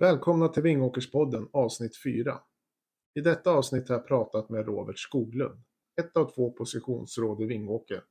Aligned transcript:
Välkomna 0.00 0.48
till 0.48 0.62
Vingåkerspodden 0.62 1.48
avsnitt 1.52 2.02
4. 2.02 2.40
I 3.14 3.20
detta 3.20 3.50
avsnitt 3.50 3.88
har 3.88 3.96
jag 3.96 4.06
pratat 4.06 4.48
med 4.48 4.66
Robert 4.66 4.98
Skoglund, 4.98 5.62
ett 6.00 6.16
av 6.16 6.34
två 6.34 6.52
positionsråd 6.52 7.42
i 7.42 7.44
Vingåker. 7.44 8.04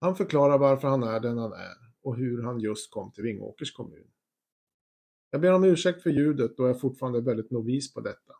Han 0.00 0.16
förklarar 0.16 0.58
varför 0.58 0.88
han 0.88 1.02
är 1.02 1.20
den 1.20 1.38
han 1.38 1.52
är 1.52 1.76
och 2.02 2.16
hur 2.16 2.42
han 2.42 2.60
just 2.60 2.90
kom 2.90 3.12
till 3.12 3.22
Vingåkers 3.22 3.72
kommun. 3.72 4.10
Jag 5.30 5.40
ber 5.40 5.52
om 5.52 5.64
ursäkt 5.64 6.02
för 6.02 6.10
ljudet 6.10 6.56
då 6.56 6.66
jag 6.66 6.80
fortfarande 6.80 7.18
är 7.18 7.22
väldigt 7.22 7.50
novis 7.50 7.94
på 7.94 8.00
detta. 8.00 8.32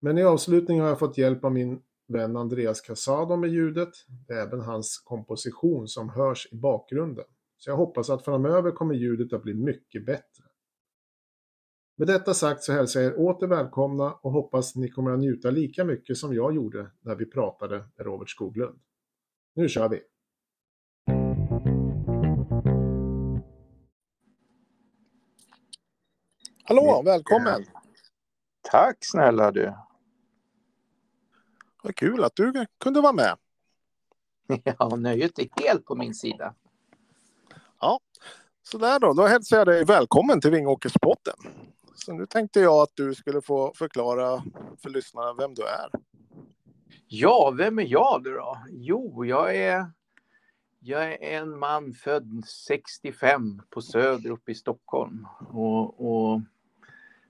Men 0.00 0.18
i 0.18 0.22
avslutningen 0.22 0.82
har 0.82 0.88
jag 0.88 0.98
fått 0.98 1.18
hjälp 1.18 1.44
av 1.44 1.52
min 1.52 1.82
vän 2.08 2.36
Andreas 2.36 2.80
Casado 2.80 3.36
med 3.36 3.50
ljudet. 3.50 3.92
Det 4.28 4.34
är 4.34 4.46
även 4.46 4.60
hans 4.60 4.98
komposition 4.98 5.88
som 5.88 6.08
hörs 6.08 6.48
i 6.52 6.56
bakgrunden. 6.56 7.26
Så 7.56 7.70
jag 7.70 7.76
hoppas 7.76 8.10
att 8.10 8.24
framöver 8.24 8.70
kommer 8.70 8.94
ljudet 8.94 9.32
att 9.32 9.42
bli 9.42 9.54
mycket 9.54 10.06
bättre. 10.06 10.43
Med 11.96 12.06
detta 12.06 12.34
sagt 12.34 12.62
så 12.62 12.72
hälsar 12.72 13.00
jag 13.00 13.12
er 13.12 13.18
åter 13.18 13.46
välkomna 13.46 14.12
och 14.12 14.32
hoppas 14.32 14.74
ni 14.74 14.88
kommer 14.90 15.10
att 15.10 15.18
njuta 15.18 15.50
lika 15.50 15.84
mycket 15.84 16.16
som 16.16 16.34
jag 16.34 16.54
gjorde 16.54 16.90
när 17.00 17.14
vi 17.14 17.26
pratade 17.26 17.78
med 17.96 18.06
Robert 18.06 18.30
Skoglund. 18.30 18.80
Nu 19.54 19.68
kör 19.68 19.88
vi! 19.88 20.02
Hallå, 26.64 27.02
välkommen! 27.04 27.64
Tack 28.70 28.96
snälla 29.00 29.50
du. 29.50 29.74
Vad 31.82 31.96
kul 31.96 32.24
att 32.24 32.36
du 32.36 32.66
kunde 32.80 33.00
vara 33.00 33.12
med. 33.12 33.36
Ja, 34.78 34.96
nöjet 34.96 35.38
är 35.38 35.48
helt 35.62 35.84
på 35.84 35.94
min 35.94 36.14
sida. 36.14 36.54
Ja, 37.80 38.00
så 38.62 38.78
där 38.78 39.00
då. 39.00 39.12
Då 39.12 39.26
hälsar 39.26 39.56
jag 39.56 39.66
dig 39.66 39.84
välkommen 39.84 40.40
till 40.40 40.50
Vingåkerspodden. 40.50 41.34
Så 41.94 42.12
nu 42.12 42.26
tänkte 42.26 42.60
jag 42.60 42.82
att 42.82 42.92
du 42.94 43.14
skulle 43.14 43.40
få 43.40 43.72
förklara 43.74 44.42
för 44.82 44.90
lyssnarna 44.90 45.34
vem 45.34 45.54
du 45.54 45.62
är. 45.62 45.90
Ja, 47.06 47.54
vem 47.56 47.78
är 47.78 47.86
jag 47.86 48.22
då? 48.24 48.58
Jo, 48.70 49.24
jag 49.24 49.56
är, 49.56 49.86
jag 50.80 51.12
är 51.12 51.22
en 51.22 51.58
man 51.58 51.92
född 51.92 52.44
65 52.46 53.62
på 53.70 53.80
Söder 53.80 54.30
uppe 54.30 54.52
i 54.52 54.54
Stockholm. 54.54 55.26
Och, 55.50 56.00
och 56.00 56.40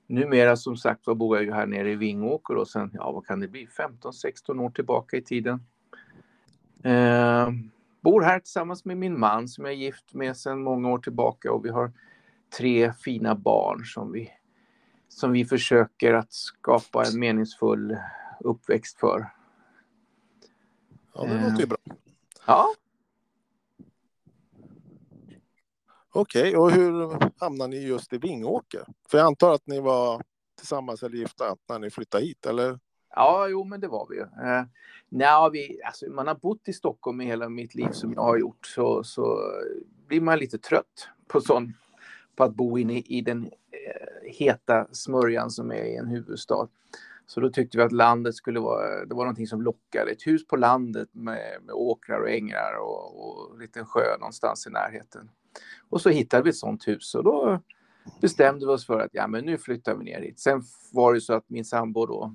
numera 0.06 0.56
som 0.56 0.76
sagt 0.76 1.06
var 1.06 1.14
bor 1.14 1.36
jag 1.36 1.44
ju 1.44 1.52
här 1.52 1.66
nere 1.66 1.92
i 1.92 1.96
Vingåker 1.96 2.56
och 2.56 2.68
sen, 2.68 2.90
ja 2.94 3.12
vad 3.12 3.26
kan 3.26 3.40
det 3.40 3.48
bli, 3.48 3.66
15-16 3.66 4.60
år 4.60 4.70
tillbaka 4.70 5.16
i 5.16 5.22
tiden. 5.22 5.66
Eh, 6.84 7.48
bor 8.00 8.22
här 8.22 8.38
tillsammans 8.38 8.84
med 8.84 8.96
min 8.96 9.20
man 9.20 9.48
som 9.48 9.64
jag 9.64 9.74
är 9.74 9.78
gift 9.78 10.14
med 10.14 10.36
sedan 10.36 10.62
många 10.62 10.90
år 10.90 10.98
tillbaka 10.98 11.52
och 11.52 11.64
vi 11.64 11.68
har 11.68 11.92
tre 12.58 12.92
fina 12.92 13.34
barn 13.34 13.84
som 13.84 14.12
vi 14.12 14.30
som 15.14 15.32
vi 15.32 15.44
försöker 15.44 16.14
att 16.14 16.32
skapa 16.32 17.04
en 17.04 17.18
meningsfull 17.18 17.96
uppväxt 18.40 18.98
för. 18.98 19.30
Ja, 21.14 21.24
det 21.24 21.50
låter 21.50 21.60
ju 21.60 21.66
bra. 21.66 21.78
Ja. 22.46 22.74
Okej, 26.12 26.48
okay, 26.48 26.56
och 26.56 26.70
hur 26.70 27.18
hamnade 27.40 27.70
ni 27.70 27.86
just 27.86 28.12
i 28.12 28.18
Vingåker? 28.18 28.84
För 29.08 29.18
jag 29.18 29.26
antar 29.26 29.54
att 29.54 29.66
ni 29.66 29.80
var 29.80 30.22
tillsammans 30.58 31.02
eller 31.02 31.16
gifta 31.16 31.56
när 31.68 31.78
ni 31.78 31.90
flyttade 31.90 32.24
hit, 32.24 32.46
eller? 32.46 32.78
Ja, 33.14 33.48
jo, 33.48 33.64
men 33.64 33.80
det 33.80 33.88
var 33.88 34.06
vi 34.10 34.16
ju. 34.16 34.22
Eh, 34.22 34.64
nej, 35.08 35.50
vi 35.52 35.82
alltså, 35.84 36.06
man 36.06 36.26
har 36.26 36.34
bott 36.34 36.68
i 36.68 36.72
Stockholm 36.72 37.20
i 37.20 37.24
hela 37.24 37.48
mitt 37.48 37.74
liv 37.74 37.88
som 37.92 38.12
jag 38.12 38.22
har 38.22 38.38
gjort 38.38 38.66
så, 38.66 39.04
så 39.04 39.38
blir 40.06 40.20
man 40.20 40.38
lite 40.38 40.58
trött 40.58 41.08
på, 41.26 41.40
sån, 41.40 41.74
på 42.36 42.44
att 42.44 42.54
bo 42.54 42.78
inne 42.78 42.98
i 42.98 43.20
den 43.20 43.50
heta 44.38 44.86
smörjan 44.92 45.50
som 45.50 45.70
är 45.70 45.84
i 45.84 45.96
en 45.96 46.06
huvudstad. 46.06 46.68
Så 47.26 47.40
då 47.40 47.50
tyckte 47.50 47.78
vi 47.78 47.84
att 47.84 47.92
landet 47.92 48.34
skulle 48.34 48.60
vara, 48.60 49.04
det 49.04 49.14
var 49.14 49.24
någonting 49.24 49.46
som 49.46 49.62
lockade. 49.62 50.10
Ett 50.10 50.26
hus 50.26 50.46
på 50.46 50.56
landet 50.56 51.08
med, 51.12 51.58
med 51.62 51.74
åkrar 51.74 52.20
och 52.20 52.30
ängar 52.30 52.78
och, 52.80 53.26
och 53.26 53.54
en 53.54 53.60
liten 53.60 53.86
sjö 53.86 54.18
någonstans 54.18 54.66
i 54.66 54.70
närheten. 54.70 55.30
Och 55.88 56.00
så 56.00 56.08
hittade 56.08 56.42
vi 56.42 56.50
ett 56.50 56.56
sånt 56.56 56.88
hus 56.88 57.14
och 57.14 57.24
då 57.24 57.60
bestämde 58.20 58.66
vi 58.66 58.72
oss 58.72 58.86
för 58.86 59.00
att 59.00 59.10
ja, 59.12 59.26
men 59.26 59.44
nu 59.44 59.58
flyttar 59.58 59.94
vi 59.94 60.04
ner 60.04 60.20
hit. 60.20 60.40
Sen 60.40 60.62
var 60.92 61.14
det 61.14 61.20
så 61.20 61.32
att 61.32 61.50
min 61.50 61.64
sambo 61.64 62.06
då, 62.06 62.34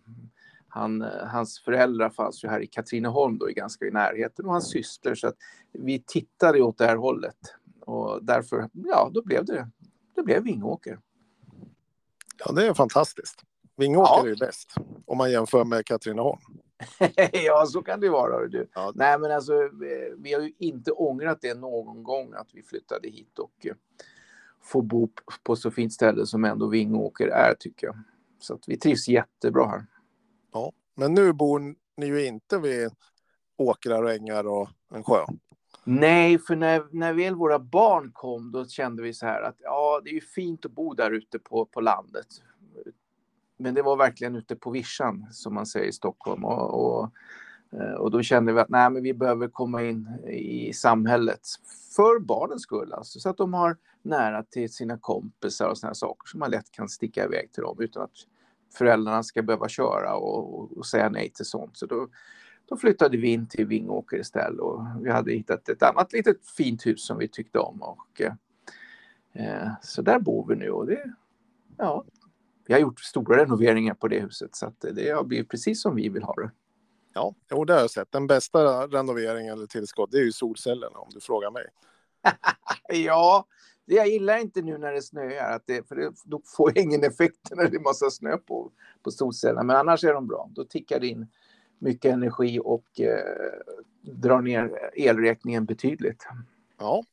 han, 0.67 1.01
hans 1.27 1.59
föräldrar 1.59 2.09
fanns 2.09 2.43
ju 2.43 2.47
här 2.47 2.61
i 2.61 2.67
Katrineholm 2.67 3.37
då, 3.37 3.45
ganska 3.45 3.85
i 3.85 3.91
närheten 3.91 4.45
och 4.45 4.51
hans 4.51 4.69
syster 4.71 5.15
så 5.15 5.27
att 5.27 5.35
vi 5.71 6.03
tittade 6.07 6.61
åt 6.61 6.77
det 6.77 6.85
här 6.85 6.95
hållet 6.95 7.37
och 7.81 8.25
därför, 8.25 8.69
ja, 8.73 9.11
då 9.13 9.23
blev 9.23 9.45
det, 9.45 9.69
det 10.15 10.23
blev 10.23 10.43
Vingåker. 10.43 10.99
Ja, 12.45 12.51
det 12.51 12.67
är 12.67 12.73
fantastiskt. 12.73 13.43
Vingåker 13.77 14.11
ja. 14.11 14.23
är 14.23 14.27
ju 14.27 14.35
bäst 14.35 14.73
om 15.05 15.17
man 15.17 15.31
jämför 15.31 15.65
med 15.65 15.85
Katrineholm. 15.85 16.41
ja, 17.31 17.65
så 17.65 17.81
kan 17.81 17.99
det 17.99 18.09
vara. 18.09 18.47
Du. 18.47 18.69
Ja. 18.73 18.91
Nej, 18.95 19.19
men 19.19 19.31
alltså, 19.31 19.53
vi 20.17 20.33
har 20.33 20.41
ju 20.41 20.53
inte 20.57 20.91
ångrat 20.91 21.41
det 21.41 21.53
någon 21.53 22.03
gång 22.03 22.33
att 22.33 22.47
vi 22.53 22.63
flyttade 22.63 23.09
hit 23.09 23.39
och 23.39 23.65
uh, 23.65 23.71
får 24.63 24.81
bo 24.81 25.09
på 25.43 25.55
så 25.55 25.71
fint 25.71 25.93
ställe 25.93 26.25
som 26.25 26.45
ändå 26.45 26.67
Vingåker 26.67 27.27
är, 27.27 27.55
tycker 27.59 27.87
jag. 27.87 27.97
Så 28.39 28.53
att 28.53 28.63
vi 28.67 28.77
trivs 28.77 29.07
jättebra 29.07 29.65
här. 29.65 29.85
Ja, 30.53 30.71
men 30.95 31.13
nu 31.13 31.33
bor 31.33 31.75
ni 31.97 32.05
ju 32.05 32.25
inte 32.25 32.57
vid 32.57 32.89
åkrar 33.57 34.03
och 34.03 34.11
ängar 34.11 34.47
och 34.47 34.69
en 34.93 35.03
sjö. 35.03 35.25
Nej, 35.91 36.39
för 36.39 36.55
när, 36.55 36.83
när 36.91 37.13
väl 37.13 37.35
våra 37.35 37.59
barn 37.59 38.11
kom 38.11 38.51
då 38.51 38.65
kände 38.65 39.01
vi 39.03 39.13
så 39.13 39.25
här 39.25 39.41
att 39.41 39.55
ja, 39.59 40.01
det 40.03 40.09
är 40.09 40.13
ju 40.13 40.21
fint 40.21 40.65
att 40.65 40.71
bo 40.71 40.93
där 40.93 41.11
ute 41.11 41.39
på, 41.39 41.65
på 41.65 41.81
landet. 41.81 42.27
Men 43.57 43.73
det 43.73 43.81
var 43.81 43.97
verkligen 43.97 44.35
ute 44.35 44.55
på 44.55 44.71
vischan 44.71 45.27
som 45.31 45.53
man 45.53 45.65
säger 45.65 45.87
i 45.87 45.91
Stockholm 45.91 46.45
och, 46.45 46.73
och, 46.73 47.11
eh, 47.71 47.93
och 47.93 48.11
då 48.11 48.21
kände 48.21 48.53
vi 48.53 48.59
att 48.59 48.69
nej, 48.69 48.89
men 48.89 49.03
vi 49.03 49.13
behöver 49.13 49.47
komma 49.47 49.83
in 49.83 50.07
i 50.29 50.73
samhället 50.73 51.41
för 51.95 52.19
barnens 52.19 52.61
skull, 52.61 52.93
alltså, 52.93 53.19
så 53.19 53.29
att 53.29 53.37
de 53.37 53.53
har 53.53 53.77
nära 54.01 54.43
till 54.43 54.73
sina 54.73 54.97
kompisar 54.97 55.69
och 55.69 55.77
sådana 55.77 55.93
saker 55.95 56.27
som 56.27 56.39
man 56.39 56.51
lätt 56.51 56.71
kan 56.71 56.89
sticka 56.89 57.25
iväg 57.25 57.51
till 57.51 57.63
dem 57.63 57.77
utan 57.79 58.03
att 58.03 58.17
föräldrarna 58.77 59.23
ska 59.23 59.41
behöva 59.41 59.67
köra 59.69 60.15
och, 60.15 60.59
och, 60.59 60.77
och 60.77 60.85
säga 60.85 61.09
nej 61.09 61.29
till 61.29 61.45
sånt. 61.45 61.77
Så 61.77 61.85
då, 61.85 62.07
då 62.69 62.77
flyttade 62.77 63.17
vi 63.17 63.27
in 63.27 63.47
till 63.47 63.65
Vingåker 63.65 64.17
istället 64.17 64.59
och 64.59 64.81
vi 65.01 65.11
hade 65.11 65.31
hittat 65.31 65.69
ett 65.69 65.83
annat 65.83 66.13
litet 66.13 66.47
fint 66.57 66.85
hus 66.85 67.05
som 67.05 67.17
vi 67.17 67.27
tyckte 67.27 67.59
om. 67.59 67.81
Och, 67.81 68.21
eh, 69.33 69.71
så 69.81 70.01
där 70.01 70.19
bor 70.19 70.47
vi 70.47 70.55
nu 70.55 70.69
och 70.69 70.85
det, 70.85 71.13
ja, 71.77 72.05
vi 72.67 72.73
har 72.73 72.81
gjort 72.81 72.99
stora 72.99 73.37
renoveringar 73.37 73.93
på 73.93 74.07
det 74.07 74.19
huset 74.19 74.55
så 74.55 74.65
att 74.65 74.85
det 74.93 75.09
har 75.09 75.23
blivit 75.23 75.49
precis 75.49 75.81
som 75.81 75.95
vi 75.95 76.09
vill 76.09 76.23
ha 76.23 76.33
det. 76.33 76.51
Ja, 77.13 77.35
jo, 77.51 77.65
det 77.65 77.73
har 77.73 77.79
jag 77.79 77.91
sett. 77.91 78.11
Den 78.11 78.27
bästa 78.27 78.87
renoveringen 78.87 79.53
eller 79.53 79.67
tillskott, 79.67 80.11
det 80.11 80.17
är 80.17 80.23
ju 80.23 80.31
solcellerna 80.31 80.99
om 80.99 81.09
du 81.13 81.19
frågar 81.19 81.51
mig. 81.51 81.65
ja, 83.05 83.45
det 83.85 83.95
jag 83.95 84.07
gillar 84.07 84.37
inte 84.37 84.61
nu 84.61 84.77
när 84.77 84.91
det 84.93 85.01
snöar, 85.01 85.55
att 85.55 85.63
det, 85.65 85.87
för 85.87 85.95
det, 85.95 86.11
då 86.25 86.41
får 86.45 86.71
jag 86.75 86.83
ingen 86.83 87.03
effekt 87.03 87.39
när 87.51 87.69
det 87.69 87.77
är 87.77 87.79
massa 87.79 88.09
snö 88.09 88.37
på, 88.37 88.71
på 89.03 89.11
solcellerna. 89.11 89.63
Men 89.63 89.75
annars 89.75 90.03
är 90.03 90.13
de 90.13 90.27
bra. 90.27 90.49
Då 90.55 90.65
tickar 90.65 90.99
det 90.99 91.07
in 91.07 91.27
mycket 91.79 92.13
energi 92.13 92.59
och 92.63 92.99
eh, 92.99 93.19
drar 94.01 94.41
ner 94.41 94.91
elräkningen 94.93 95.65
betydligt. 95.65 96.27
Ja. 96.79 97.03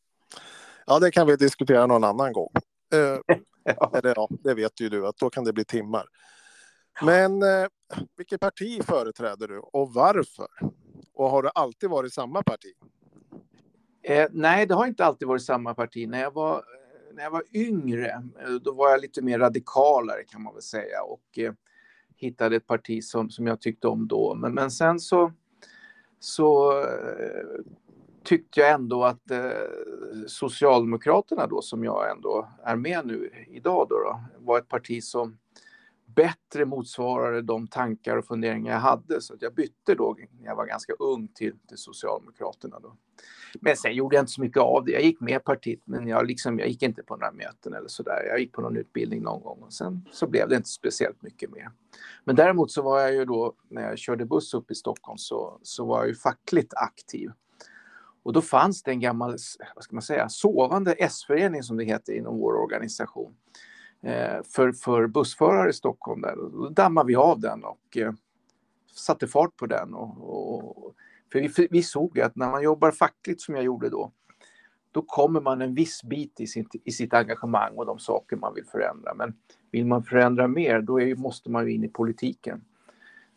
ja, 0.86 0.98
det 0.98 1.10
kan 1.10 1.26
vi 1.26 1.36
diskutera 1.36 1.86
någon 1.86 2.04
annan 2.04 2.32
gång. 2.32 2.50
Eh, 2.94 3.36
ja. 3.64 3.92
Eller, 3.94 4.14
ja, 4.16 4.28
det 4.30 4.54
vet 4.54 4.80
ju 4.80 4.88
du 4.88 5.06
att 5.06 5.16
då 5.16 5.30
kan 5.30 5.44
det 5.44 5.52
bli 5.52 5.64
timmar. 5.64 6.06
Men 7.02 7.42
eh, 7.42 7.66
vilket 8.16 8.40
parti 8.40 8.84
företräder 8.84 9.48
du 9.48 9.58
och 9.58 9.94
varför? 9.94 10.48
Och 11.14 11.30
har 11.30 11.42
du 11.42 11.50
alltid 11.54 11.90
varit 11.90 12.12
samma 12.12 12.42
parti? 12.42 12.72
Eh, 14.02 14.28
nej, 14.30 14.66
det 14.66 14.74
har 14.74 14.86
inte 14.86 15.04
alltid 15.04 15.28
varit 15.28 15.42
samma 15.42 15.74
parti. 15.74 16.08
När 16.08 16.20
jag 16.20 16.30
var, 16.30 16.64
när 17.12 17.22
jag 17.22 17.30
var 17.30 17.42
yngre, 17.52 18.22
eh, 18.40 18.50
då 18.50 18.72
var 18.72 18.90
jag 18.90 19.00
lite 19.00 19.22
mer 19.22 19.38
radikalare 19.38 20.24
kan 20.24 20.42
man 20.42 20.54
väl 20.54 20.62
säga. 20.62 21.02
Och, 21.02 21.38
eh, 21.38 21.52
hittade 22.16 22.56
ett 22.56 22.66
parti 22.66 23.04
som, 23.04 23.30
som 23.30 23.46
jag 23.46 23.60
tyckte 23.60 23.88
om 23.88 24.08
då. 24.08 24.34
Men, 24.34 24.54
men 24.54 24.70
sen 24.70 25.00
så, 25.00 25.32
så 26.20 26.80
eh, 26.80 27.64
tyckte 28.24 28.60
jag 28.60 28.70
ändå 28.70 29.04
att 29.04 29.30
eh, 29.30 29.50
Socialdemokraterna 30.26 31.46
då, 31.46 31.62
som 31.62 31.84
jag 31.84 32.10
ändå 32.10 32.48
är 32.64 32.76
med 32.76 33.06
nu 33.06 33.30
idag, 33.48 33.86
då, 33.90 33.98
då 33.98 34.20
var 34.38 34.58
ett 34.58 34.68
parti 34.68 35.02
som 35.02 35.38
bättre 36.06 36.64
motsvarade 36.64 37.42
de 37.42 37.66
tankar 37.66 38.16
och 38.16 38.26
funderingar 38.26 38.72
jag 38.72 38.80
hade. 38.80 39.20
Så 39.20 39.34
att 39.34 39.42
jag 39.42 39.54
bytte 39.54 39.94
då 39.94 40.16
när 40.40 40.46
jag 40.46 40.56
var 40.56 40.66
ganska 40.66 40.92
ung 40.92 41.28
till, 41.28 41.58
till 41.68 41.78
Socialdemokraterna. 41.78 42.78
Då. 42.80 42.96
Men 43.60 43.76
sen 43.76 43.94
gjorde 43.94 44.16
jag 44.16 44.22
inte 44.22 44.32
så 44.32 44.40
mycket 44.40 44.62
av 44.62 44.84
det. 44.84 44.92
Jag 44.92 45.02
gick 45.02 45.20
med 45.20 45.44
partiet 45.44 45.80
men 45.84 46.08
jag, 46.08 46.26
liksom, 46.26 46.58
jag 46.58 46.68
gick 46.68 46.82
inte 46.82 47.02
på 47.02 47.16
några 47.16 47.32
möten 47.32 47.74
eller 47.74 47.88
sådär. 47.88 48.26
Jag 48.28 48.40
gick 48.40 48.52
på 48.52 48.60
någon 48.60 48.76
utbildning 48.76 49.22
någon 49.22 49.42
gång 49.42 49.62
och 49.62 49.72
sen 49.72 50.08
så 50.12 50.26
blev 50.26 50.48
det 50.48 50.56
inte 50.56 50.68
speciellt 50.68 51.22
mycket 51.22 51.50
mer. 51.50 51.70
Men 52.24 52.36
däremot 52.36 52.70
så 52.70 52.82
var 52.82 53.00
jag 53.00 53.14
ju 53.14 53.24
då, 53.24 53.54
när 53.68 53.82
jag 53.82 53.98
körde 53.98 54.24
buss 54.24 54.54
upp 54.54 54.70
i 54.70 54.74
Stockholm 54.74 55.18
så, 55.18 55.58
så 55.62 55.86
var 55.86 55.98
jag 55.98 56.08
ju 56.08 56.14
fackligt 56.14 56.74
aktiv. 56.74 57.30
Och 58.22 58.32
då 58.32 58.40
fanns 58.40 58.82
det 58.82 58.90
en 58.90 59.00
gammal, 59.00 59.36
vad 59.74 59.84
ska 59.84 59.96
man 59.96 60.02
säga, 60.02 60.28
sovande 60.28 60.92
S-förening 60.92 61.62
som 61.62 61.76
det 61.76 61.84
heter 61.84 62.12
inom 62.12 62.38
vår 62.38 62.54
organisation 62.54 63.36
eh, 64.02 64.42
för, 64.54 64.72
för 64.72 65.06
bussförare 65.06 65.70
i 65.70 65.72
Stockholm. 65.72 66.20
Där. 66.20 66.36
Då 66.36 66.68
dammade 66.68 67.06
vi 67.06 67.16
av 67.16 67.40
den 67.40 67.64
och 67.64 67.96
eh, 67.96 68.12
satte 68.94 69.26
fart 69.26 69.56
på 69.56 69.66
den. 69.66 69.94
Och, 69.94 70.85
och 70.85 70.85
för 71.32 71.40
vi, 71.40 71.68
vi 71.70 71.82
såg 71.82 72.20
att 72.20 72.36
när 72.36 72.50
man 72.50 72.62
jobbar 72.62 72.90
fackligt 72.90 73.40
som 73.40 73.54
jag 73.54 73.64
gjorde 73.64 73.88
då, 73.90 74.12
då 74.90 75.02
kommer 75.02 75.40
man 75.40 75.62
en 75.62 75.74
viss 75.74 76.02
bit 76.02 76.40
i 76.40 76.46
sitt, 76.46 76.74
i 76.84 76.92
sitt 76.92 77.14
engagemang 77.14 77.72
och 77.76 77.86
de 77.86 77.98
saker 77.98 78.36
man 78.36 78.54
vill 78.54 78.64
förändra. 78.64 79.14
Men 79.14 79.34
vill 79.70 79.86
man 79.86 80.02
förändra 80.02 80.48
mer, 80.48 80.80
då 80.80 81.00
är, 81.00 81.16
måste 81.16 81.50
man 81.50 81.66
ju 81.66 81.72
in 81.72 81.84
i 81.84 81.88
politiken. 81.88 82.64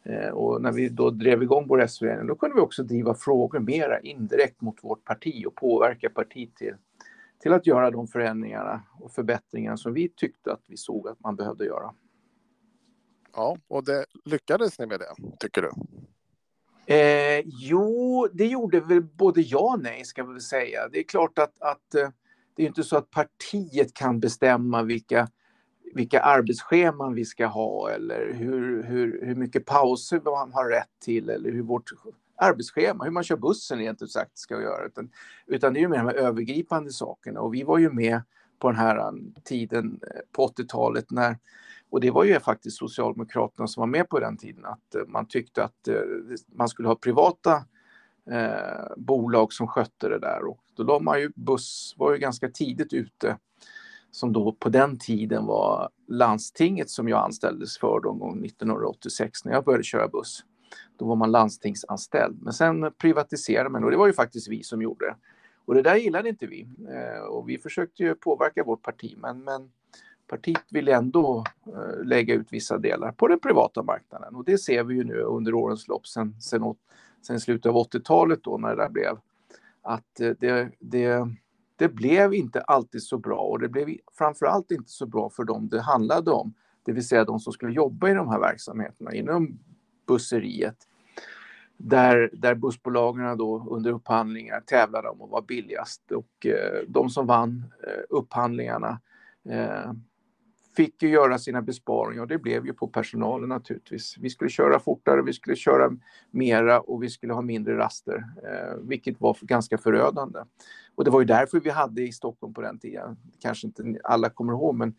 Eh, 0.04 0.30
och 0.30 0.62
när 0.62 0.72
vi 0.72 0.90
då 0.90 1.10
drev 1.10 1.44
igång 1.44 1.68
vår 1.68 1.82
S-förening, 1.82 2.28
då 2.28 2.36
kunde 2.36 2.56
vi 2.56 2.62
också 2.62 2.84
driva 2.84 3.14
frågor 3.14 3.60
mera 3.60 4.00
indirekt 4.00 4.62
mot 4.62 4.84
vårt 4.84 5.06
parti 5.06 5.46
och 5.48 5.56
påverka 5.56 6.10
partiet 6.10 6.56
till, 6.56 6.76
till 7.40 7.54
att 7.54 7.68
göra 7.68 7.92
de 7.92 8.08
förändringarna 8.08 8.82
och 9.00 9.12
förbättringar 9.12 9.76
som 9.76 9.94
vi 9.94 10.10
tyckte 10.10 10.54
att 10.54 10.64
vi 10.66 10.78
såg 10.78 11.08
att 11.08 11.20
man 11.20 11.36
behövde 11.36 11.66
göra. 11.66 11.94
Ja, 13.36 13.58
och 13.68 13.86
det 13.86 14.06
lyckades 14.26 14.80
ni 14.80 14.86
med 14.86 15.00
det, 15.00 15.38
tycker 15.40 15.62
du? 15.62 15.72
Eh, 16.90 17.44
jo, 17.46 18.28
det 18.34 18.48
gjorde 18.48 18.80
väl 18.80 19.02
både 19.02 19.42
ja 19.42 19.60
och 19.60 19.82
nej, 19.82 20.06
ska 20.06 20.24
vi 20.24 20.34
väl 20.34 20.42
säga. 20.42 20.88
Det 20.92 21.00
är 21.00 21.04
klart 21.04 21.40
att, 21.40 21.62
att 21.62 21.96
eh, 21.96 22.10
det 22.56 22.64
är 22.64 22.68
inte 22.68 22.84
så 22.84 22.98
att 22.98 23.10
partiet 23.12 23.94
kan 23.94 24.20
bestämma 24.20 24.84
vilka, 24.84 25.28
vilka 25.94 26.22
arbetsscheman 26.22 27.14
vi 27.14 27.26
ska 27.26 27.46
ha 27.46 27.92
eller 27.92 28.34
hur, 28.34 28.84
hur, 28.84 29.26
hur 29.26 29.36
mycket 29.36 29.66
pauser 29.66 30.22
man 30.26 30.54
har 30.54 30.70
rätt 30.70 31.00
till 31.06 31.30
eller 31.30 31.52
hur 31.52 31.62
vårt 31.62 31.92
arbetsschema, 32.36 33.04
hur 33.04 33.12
man 33.12 33.24
kör 33.24 33.38
bussen 33.38 33.82
egentligen 33.82 34.10
sagt 34.10 34.38
ska 34.38 34.62
göra. 34.62 34.86
Utan, 34.86 35.10
utan 35.48 35.74
det 35.74 35.80
är 35.80 35.82
ju 35.82 35.88
mer 35.88 35.98
de 35.98 36.08
här 36.08 36.14
övergripande 36.14 36.92
sakerna 36.92 37.42
och 37.42 37.54
vi 37.54 37.64
var 37.64 37.78
ju 37.78 37.92
med 37.92 38.22
på 38.60 38.68
den 38.68 38.80
här 38.80 39.08
um, 39.08 39.34
tiden 39.44 40.00
eh, 40.04 40.22
på 40.32 40.48
80-talet 40.48 41.12
när 41.12 41.38
och 41.90 42.00
det 42.02 42.12
var 42.12 42.24
ju 42.24 42.40
faktiskt 42.40 42.78
Socialdemokraterna 42.78 43.68
som 43.68 43.82
var 43.82 43.88
med 43.88 44.10
på 44.10 44.20
den 44.20 44.38
tiden 44.38 44.66
att 44.66 44.96
eh, 44.96 45.02
man 45.08 45.28
tyckte 45.28 45.64
att 45.64 45.88
eh, 45.88 46.02
man 46.48 46.70
skulle 46.70 46.88
ha 46.88 46.96
privata 46.96 47.54
eh, 48.32 48.94
bolag 48.98 49.54
som 49.54 49.68
skötte 49.68 50.10
det 50.10 50.20
där 50.20 50.48
och 50.48 50.64
då 50.76 50.84
la 50.84 51.00
man 51.00 51.20
ju 51.20 51.32
buss, 51.36 51.96
var 51.98 52.12
ju 52.12 52.18
ganska 52.18 52.50
tidigt 52.50 52.94
ute 52.94 53.38
som 54.12 54.34
då 54.34 54.52
på 54.52 54.70
den 54.70 54.98
tiden 54.98 55.46
var 55.46 55.90
landstinget 56.08 56.90
som 56.90 57.10
jag 57.10 57.24
anställdes 57.24 57.78
för 57.78 58.00
någon 58.04 58.20
gång 58.20 58.46
1986 58.46 59.46
när 59.46 59.54
jag 59.54 59.66
började 59.66 59.84
köra 59.84 60.08
buss. 60.08 60.44
Då 60.98 61.06
var 61.06 61.16
man 61.16 61.32
landstingsanställd 61.32 62.42
men 62.42 62.54
sen 62.54 62.92
privatiserade 62.98 63.70
man 63.70 63.84
och 63.84 63.92
det 63.92 63.98
var 63.98 64.08
ju 64.08 64.14
faktiskt 64.14 64.50
vi 64.50 64.64
som 64.64 64.82
gjorde 64.82 65.06
det. 65.06 65.16
Och 65.66 65.76
det 65.76 65.82
där 65.82 65.96
gillade 65.96 66.30
inte 66.30 66.48
vi 66.48 66.68
eh, 66.90 67.22
och 67.22 67.50
vi 67.50 67.58
försökte 67.58 68.04
ju 68.04 68.16
påverka 68.16 68.64
vårt 68.64 68.82
parti 68.82 69.16
men, 69.18 69.44
men 69.44 69.72
Partiet 70.30 70.66
vill 70.70 70.88
ändå 70.88 71.44
eh, 71.68 72.04
lägga 72.04 72.34
ut 72.34 72.48
vissa 72.50 72.78
delar 72.78 73.12
på 73.12 73.28
den 73.28 73.40
privata 73.40 73.84
marknaden. 73.84 74.36
Och 74.36 74.46
det 74.46 74.58
ser 74.58 74.84
vi 74.84 74.96
ju 74.96 75.04
nu 75.04 75.22
under 75.22 75.54
årens 75.54 75.88
lopp 75.88 76.08
sen, 76.08 76.42
sen, 76.42 76.76
sen 77.22 77.40
slutet 77.40 77.70
av 77.70 77.76
80-talet 77.76 78.44
då 78.44 78.58
när 78.58 78.70
det 78.70 78.76
där 78.76 78.90
blev 78.90 79.18
att 79.82 80.20
eh, 80.20 80.32
det, 80.40 80.72
det, 80.80 81.28
det 81.76 81.90
blev 81.90 82.34
inte 82.34 82.62
alltid 82.62 83.04
så 83.04 83.18
bra. 83.18 83.40
Och 83.40 83.60
det 83.60 83.70
blev 83.70 83.90
framförallt 84.18 84.72
inte 84.72 84.92
så 84.92 85.06
bra 85.06 85.30
för 85.30 85.44
dem 85.44 85.70
det 85.70 85.82
handlade 85.82 86.32
om, 86.32 86.54
det 86.84 86.92
vill 86.92 87.08
säga 87.08 87.26
de 87.26 87.40
som 87.40 87.54
skulle 87.54 87.74
jobba 87.74 88.10
i 88.10 88.14
de 88.14 88.30
här 88.30 88.40
verksamheterna 88.40 89.14
inom 89.14 89.60
busseriet. 90.08 90.76
Där, 91.78 92.30
där 92.34 92.56
bussbolagen 92.56 93.38
då 93.38 93.68
under 93.70 93.92
upphandlingar 93.92 94.62
tävlade 94.62 95.10
om 95.10 95.22
att 95.22 95.30
vara 95.30 95.42
billigast. 95.42 96.12
Och 96.12 96.46
eh, 96.46 96.84
de 96.88 97.10
som 97.10 97.28
vann 97.28 97.66
eh, 97.88 98.04
upphandlingarna 98.10 99.00
eh, 99.50 99.92
fick 100.80 101.04
ju 101.04 101.10
göra 101.10 101.38
sina 101.38 101.62
besparingar 101.62 102.22
och 102.22 102.28
det 102.28 102.38
blev 102.38 102.66
ju 102.66 102.74
på 102.74 102.88
personalen 102.88 103.50
naturligtvis. 103.50 104.16
Vi 104.20 104.30
skulle 104.30 104.50
köra 104.50 104.80
fortare, 104.80 105.22
vi 105.22 105.34
skulle 105.34 105.56
köra 105.56 105.92
mera 106.32 106.80
och 106.80 107.04
vi 107.04 107.10
skulle 107.10 107.34
ha 107.34 107.42
mindre 107.42 107.78
raster, 107.78 108.16
eh, 108.44 108.78
vilket 108.82 109.22
var 109.22 109.38
ganska 109.42 109.78
förödande. 109.78 110.40
Och 110.96 111.04
det 111.04 111.12
var 111.12 111.20
ju 111.20 111.26
därför 111.26 111.60
vi 111.60 111.70
hade 111.70 112.02
i 112.02 112.12
Stockholm 112.12 112.54
på 112.54 112.62
den 112.62 112.80
tiden, 112.80 113.18
kanske 113.40 113.68
inte 113.68 113.84
alla 114.04 114.30
kommer 114.30 114.54
ihåg, 114.54 114.76
men 114.76 114.94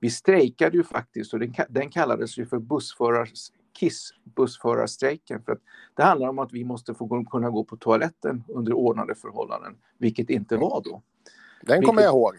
vi 0.00 0.10
strejkade 0.10 0.76
ju 0.76 0.82
faktiskt 0.82 1.32
och 1.32 1.38
den, 1.38 1.54
den 1.68 1.90
kallades 1.90 2.38
ju 2.38 2.46
för 2.46 2.58
bussförar, 2.58 3.28
KISS, 3.78 4.10
bussförarstrejken. 4.36 5.42
För 5.42 5.52
att 5.52 5.60
det 5.96 6.02
handlar 6.02 6.28
om 6.28 6.38
att 6.38 6.52
vi 6.52 6.64
måste 6.64 6.94
få 6.94 7.24
kunna 7.24 7.50
gå 7.50 7.64
på 7.64 7.76
toaletten 7.76 8.44
under 8.48 8.72
ordnade 8.72 9.14
förhållanden, 9.14 9.76
vilket 9.98 10.30
inte 10.30 10.56
var 10.56 10.82
då. 10.84 11.02
Den 11.62 11.82
kommer 11.82 12.02
jag 12.02 12.10
ihåg. 12.10 12.34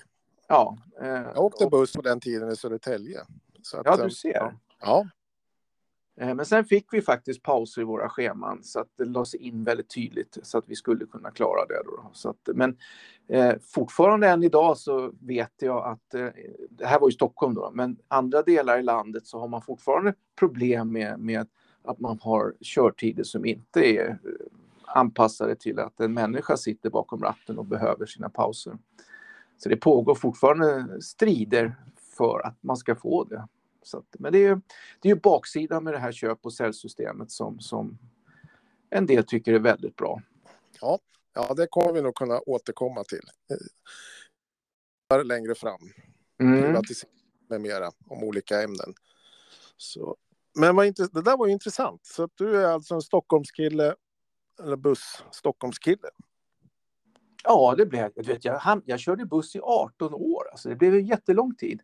Ja. 0.47 0.77
Eh, 1.01 1.07
jag 1.07 1.37
åkte 1.37 1.65
och, 1.65 1.71
buss 1.71 1.93
på 1.93 2.01
den 2.01 2.19
tiden 2.19 2.51
i 2.51 2.55
Södertälje. 2.55 3.21
Att, 3.73 3.81
ja, 3.85 3.97
du 3.97 4.03
eh, 4.03 4.09
ser. 4.09 4.57
Ja. 4.79 5.07
Eh, 6.17 6.35
men 6.35 6.45
sen 6.45 6.65
fick 6.65 6.93
vi 6.93 7.01
faktiskt 7.01 7.43
pauser 7.43 7.81
i 7.81 7.85
våra 7.85 8.09
scheman 8.09 8.63
så 8.63 8.79
att 8.79 8.87
det 8.97 9.05
lades 9.05 9.35
in 9.35 9.63
väldigt 9.63 9.89
tydligt 9.89 10.37
så 10.43 10.57
att 10.57 10.63
vi 10.67 10.75
skulle 10.75 11.05
kunna 11.05 11.31
klara 11.31 11.65
det. 11.65 11.81
Då. 11.85 12.09
Så 12.13 12.29
att, 12.29 12.49
men 12.55 12.77
eh, 13.27 13.53
fortfarande 13.61 14.27
än 14.27 14.43
idag 14.43 14.77
så 14.77 15.11
vet 15.21 15.53
jag 15.61 15.85
att, 15.85 16.13
eh, 16.13 16.27
det 16.69 16.85
här 16.85 16.99
var 16.99 17.07
ju 17.07 17.11
Stockholm 17.11 17.53
då, 17.53 17.71
men 17.73 17.97
andra 18.07 18.41
delar 18.41 18.79
i 18.79 18.83
landet 18.83 19.27
så 19.27 19.39
har 19.39 19.47
man 19.47 19.61
fortfarande 19.61 20.13
problem 20.39 20.91
med, 20.91 21.19
med 21.19 21.47
att 21.83 21.99
man 21.99 22.19
har 22.21 22.53
körtider 22.61 23.23
som 23.23 23.45
inte 23.45 23.79
är 23.79 24.19
anpassade 24.85 25.55
till 25.55 25.79
att 25.79 25.99
en 25.99 26.13
människa 26.13 26.57
sitter 26.57 26.89
bakom 26.89 27.23
ratten 27.23 27.57
och 27.57 27.65
behöver 27.65 28.05
sina 28.05 28.29
pauser. 28.29 28.77
Så 29.57 29.69
det 29.69 29.77
pågår 29.77 30.15
fortfarande 30.15 31.01
strider 31.01 31.75
för 32.17 32.47
att 32.47 32.63
man 32.63 32.77
ska 32.77 32.95
få 32.95 33.23
det. 33.23 33.47
Så 33.83 33.97
att, 33.97 34.05
men 34.19 34.33
det 34.33 34.45
är, 34.45 34.61
det 34.99 35.09
är 35.09 35.15
ju 35.15 35.21
baksidan 35.21 35.83
med 35.83 35.93
det 35.93 35.99
här 35.99 36.11
köp 36.11 36.39
och 36.41 36.53
säljsystemet 36.53 37.31
som, 37.31 37.59
som 37.59 37.97
en 38.89 39.05
del 39.05 39.23
tycker 39.23 39.53
är 39.53 39.59
väldigt 39.59 39.95
bra. 39.95 40.21
Ja, 40.81 40.99
ja, 41.33 41.53
det 41.53 41.67
kommer 41.67 41.93
vi 41.93 42.01
nog 42.01 42.15
kunna 42.15 42.39
återkomma 42.39 43.03
till 43.03 43.21
längre 45.23 45.55
fram. 45.55 45.81
Mm. 46.39 46.81
med 47.49 47.61
mera 47.61 47.91
om 48.07 48.23
olika 48.23 48.61
ämnen. 48.61 48.93
Så, 49.77 50.17
men 50.59 50.75
vad 50.75 50.85
det 50.85 51.21
där 51.21 51.37
var 51.37 51.47
ju 51.47 51.53
intressant. 51.53 52.05
Så 52.05 52.29
du 52.35 52.61
är 52.61 52.65
alltså 52.65 52.95
en 52.95 53.01
Stockholmskille, 53.01 53.95
eller 54.63 54.75
buss 54.75 55.23
Stockholmskille. 55.31 56.09
Ja, 57.43 57.75
det 57.77 57.85
blev 57.85 58.11
jag. 58.15 58.25
Vet, 58.25 58.45
jag, 58.45 58.81
jag 58.85 58.99
körde 58.99 59.25
buss 59.25 59.55
i 59.55 59.59
18 59.63 60.13
år, 60.13 60.43
alltså 60.51 60.69
det 60.69 60.75
blev 60.75 60.93
en 60.93 61.05
jättelång 61.05 61.55
tid. 61.55 61.81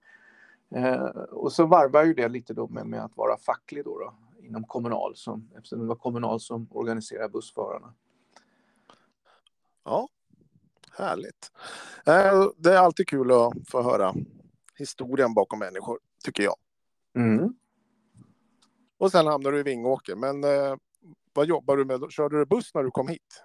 Eh, 0.75 1.05
och 1.31 1.51
så 1.51 1.65
varvar 1.65 2.03
ju 2.03 2.13
det 2.13 2.27
lite 2.27 2.53
då 2.53 2.67
med, 2.67 2.87
med 2.87 3.03
att 3.03 3.17
vara 3.17 3.37
facklig 3.37 3.85
då, 3.85 3.99
då 3.99 4.13
inom 4.43 4.63
Kommunal, 4.63 5.15
som, 5.15 5.49
eftersom 5.57 5.79
det 5.79 5.85
var 5.85 5.95
Kommunal 5.95 6.39
som 6.39 6.67
organiserade 6.71 7.29
bussförarna. 7.29 7.93
Ja, 9.83 10.09
härligt. 10.97 11.51
Eh, 12.05 12.47
det 12.57 12.73
är 12.73 12.77
alltid 12.77 13.07
kul 13.07 13.31
att 13.31 13.53
få 13.67 13.81
höra 13.81 14.13
historien 14.75 15.33
bakom 15.33 15.59
människor, 15.59 15.99
tycker 16.25 16.43
jag. 16.43 16.55
Mm. 17.15 17.53
Och 18.97 19.11
sen 19.11 19.27
hamnar 19.27 19.51
du 19.51 19.59
i 19.59 19.63
Vingåker, 19.63 20.15
men 20.15 20.43
eh, 20.43 20.75
vad 21.33 21.47
jobbar 21.47 21.77
du 21.77 21.85
med? 21.85 22.11
Körde 22.11 22.37
du 22.37 22.45
buss 22.45 22.73
när 22.73 22.83
du 22.83 22.91
kom 22.91 23.07
hit? 23.07 23.43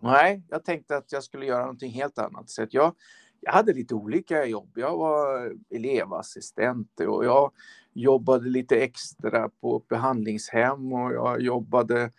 Nej, 0.00 0.42
jag 0.48 0.64
tänkte 0.64 0.96
att 0.96 1.12
jag 1.12 1.24
skulle 1.24 1.46
göra 1.46 1.60
någonting 1.60 1.92
helt 1.92 2.18
annat. 2.18 2.50
Så 2.50 2.66
jag, 2.70 2.94
jag 3.40 3.52
hade 3.52 3.72
lite 3.72 3.94
olika 3.94 4.44
jobb. 4.44 4.70
Jag 4.74 4.96
var 4.96 5.52
elevassistent 5.70 7.00
och 7.00 7.24
jag 7.24 7.52
jobbade 7.92 8.48
lite 8.48 8.76
extra 8.76 9.48
på 9.60 9.84
behandlingshem 9.88 10.92
och 10.92 11.12
jag 11.12 11.40
jobbade 11.40 12.10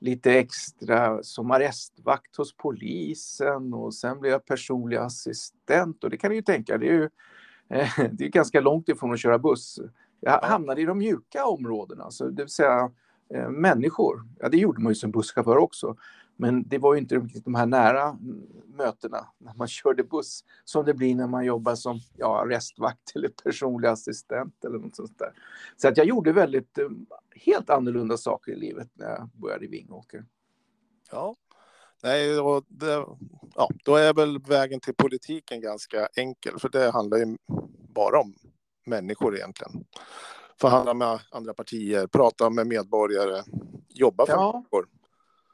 lite 0.00 0.32
extra 0.32 1.22
som 1.22 1.50
arrestvakt 1.50 2.36
hos 2.36 2.56
polisen 2.56 3.74
och 3.74 3.94
sen 3.94 4.20
blev 4.20 4.32
jag 4.32 4.46
personlig 4.46 4.96
assistent 4.96 6.04
och 6.04 6.10
det 6.10 6.16
kan 6.16 6.30
ni 6.30 6.36
ju 6.36 6.42
tänka, 6.42 6.78
det 6.78 6.88
är 6.88 6.92
ju 6.92 7.08
det 8.12 8.24
är 8.24 8.28
ganska 8.28 8.60
långt 8.60 8.88
ifrån 8.88 9.12
att 9.12 9.20
köra 9.20 9.38
buss. 9.38 9.78
Jag 10.20 10.40
hamnade 10.40 10.80
i 10.80 10.84
de 10.84 10.98
mjuka 10.98 11.46
områdena, 11.46 12.10
så 12.10 12.24
det 12.24 12.42
vill 12.42 12.52
säga 12.52 12.90
eh, 13.34 13.48
människor. 13.48 14.22
Ja, 14.38 14.48
det 14.48 14.56
gjorde 14.56 14.82
man 14.82 14.90
ju 14.90 14.94
som 14.94 15.10
busschaufför 15.10 15.56
också. 15.56 15.96
Men 16.40 16.68
det 16.68 16.78
var 16.78 16.94
ju 16.94 17.00
inte 17.00 17.28
de 17.44 17.54
här 17.54 17.66
nära 17.66 18.18
mötena 18.66 19.26
när 19.38 19.54
man 19.54 19.68
körde 19.78 20.04
buss 20.04 20.44
som 20.64 20.84
det 20.84 20.94
blir 20.94 21.14
när 21.14 21.26
man 21.26 21.44
jobbar 21.44 21.74
som 21.74 22.00
ja, 22.16 22.42
arrestvakt 22.42 23.16
eller 23.16 23.28
personlig 23.28 23.88
assistent 23.88 24.64
eller 24.64 24.78
något 24.78 24.96
sånt 24.96 25.18
där. 25.18 25.32
Så 25.76 25.88
att 25.88 25.96
jag 25.96 26.06
gjorde 26.06 26.32
väldigt 26.32 26.78
eh, 26.78 26.88
helt 27.30 27.70
annorlunda 27.70 28.16
saker 28.16 28.52
i 28.52 28.56
livet 28.56 28.88
när 28.94 29.10
jag 29.10 29.28
började 29.32 29.64
i 29.64 29.68
Vingåker. 29.68 30.24
Ja, 31.10 31.34
Nej, 32.02 32.40
och 32.40 32.64
det, 32.68 33.06
ja, 33.54 33.68
då 33.84 33.96
är 33.96 34.14
väl 34.14 34.38
vägen 34.38 34.80
till 34.80 34.94
politiken 34.94 35.60
ganska 35.60 36.08
enkel, 36.16 36.58
för 36.58 36.68
det 36.68 36.90
handlar 36.90 37.18
ju 37.18 37.36
bara 37.94 38.20
om 38.20 38.34
människor 38.86 39.36
egentligen. 39.36 39.84
Förhandla 40.60 40.94
med 40.94 41.20
andra 41.30 41.54
partier, 41.54 42.06
prata 42.06 42.50
med 42.50 42.66
medborgare, 42.66 43.42
jobba 43.88 44.26
för 44.26 44.32
ja. 44.32 44.52
människor. 44.52 44.86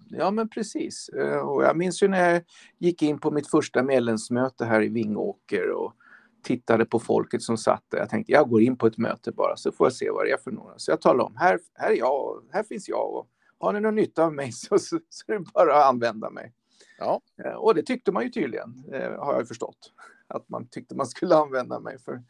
Ja, 0.09 0.31
men 0.31 0.49
precis. 0.49 1.09
Eh, 1.09 1.39
och 1.39 1.65
jag 1.65 1.77
minns 1.77 2.03
ju 2.03 2.09
när 2.09 2.33
jag 2.33 2.43
gick 2.79 3.03
in 3.03 3.19
på 3.19 3.31
mitt 3.31 3.51
första 3.51 3.83
medlemsmöte 3.83 4.65
här 4.65 4.83
i 4.83 4.89
Vingåker 4.89 5.71
och 5.71 5.95
tittade 6.43 6.85
på 6.85 6.99
folket 6.99 7.43
som 7.43 7.59
satt 7.59 7.85
där. 7.89 7.99
Jag 7.99 8.09
tänkte 8.09 8.33
jag 8.33 8.49
går 8.49 8.63
in 8.63 8.77
på 8.77 8.87
ett 8.87 8.99
möte 8.99 9.33
bara 9.33 9.57
så 9.57 9.73
får 9.73 9.87
jag 9.87 9.93
se 9.93 10.11
vad 10.11 10.27
det 10.27 10.31
är 10.31 10.37
för 10.37 10.51
några. 10.51 10.79
Så 10.79 10.91
jag 10.91 11.01
talade 11.01 11.23
om, 11.23 11.37
här, 11.37 11.59
här 11.75 11.91
är 11.91 11.97
jag, 11.97 12.43
här 12.53 12.63
finns 12.63 12.89
jag 12.89 13.15
och 13.15 13.29
har 13.59 13.73
ni 13.73 13.81
någon 13.81 13.95
nytta 13.95 14.25
av 14.25 14.35
mig 14.35 14.53
så, 14.53 14.79
så, 14.79 14.99
så 15.09 15.33
är 15.33 15.39
det 15.39 15.45
bara 15.55 15.77
att 15.77 15.89
använda 15.89 16.31
mig. 16.31 16.53
Ja. 16.99 17.21
Eh, 17.45 17.53
och 17.53 17.75
det 17.75 17.83
tyckte 17.83 18.13
man 18.13 18.23
ju 18.23 18.31
tydligen, 18.31 18.85
eh, 18.93 19.19
har 19.19 19.35
jag 19.35 19.49
förstått. 19.49 19.93
Att 20.27 20.49
man 20.49 20.67
tyckte 20.67 20.95
man 20.95 21.07
skulle 21.07 21.37
använda 21.37 21.81
mig 21.81 21.99
för 21.99 22.23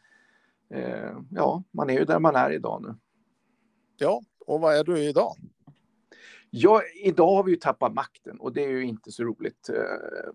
ja, 1.29 1.63
man 1.71 1.89
är 1.89 1.99
ju 1.99 2.05
där 2.05 2.19
man 2.19 2.35
är 2.35 2.51
idag 2.51 2.81
nu. 2.81 2.95
Ja, 3.97 4.21
och 4.45 4.61
vad 4.61 4.75
är 4.75 4.83
du 4.83 4.99
idag? 4.99 5.35
Ja, 6.57 6.81
idag 7.03 7.35
har 7.35 7.43
vi 7.43 7.51
ju 7.51 7.57
tappat 7.57 7.93
makten 7.93 8.39
och 8.39 8.53
det 8.53 8.63
är 8.63 8.69
ju 8.69 8.85
inte 8.85 9.11
så 9.11 9.23
roligt 9.23 9.69
eh, 9.69 10.31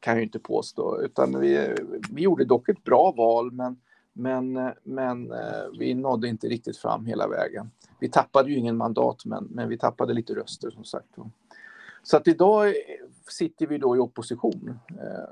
kan 0.00 0.12
jag 0.12 0.18
ju 0.18 0.22
inte 0.24 0.38
påstå. 0.38 1.02
Utan 1.02 1.40
vi, 1.40 1.74
vi 2.12 2.22
gjorde 2.22 2.44
dock 2.44 2.68
ett 2.68 2.84
bra 2.84 3.14
val 3.16 3.52
men, 3.52 3.80
men, 4.12 4.72
men 4.82 5.32
eh, 5.32 5.64
vi 5.78 5.94
nådde 5.94 6.28
inte 6.28 6.48
riktigt 6.48 6.78
fram 6.78 7.06
hela 7.06 7.28
vägen. 7.28 7.70
Vi 7.98 8.08
tappade 8.10 8.50
ju 8.50 8.56
ingen 8.56 8.76
mandat 8.76 9.24
men, 9.24 9.44
men 9.44 9.68
vi 9.68 9.78
tappade 9.78 10.14
lite 10.14 10.34
röster 10.34 10.70
som 10.70 10.84
sagt. 10.84 11.16
Så 12.02 12.16
att 12.16 12.28
idag 12.28 12.66
eh, 12.68 12.72
sitter 13.28 13.66
vi 13.66 13.78
då 13.78 13.96
i 13.96 13.98
opposition, 13.98 14.78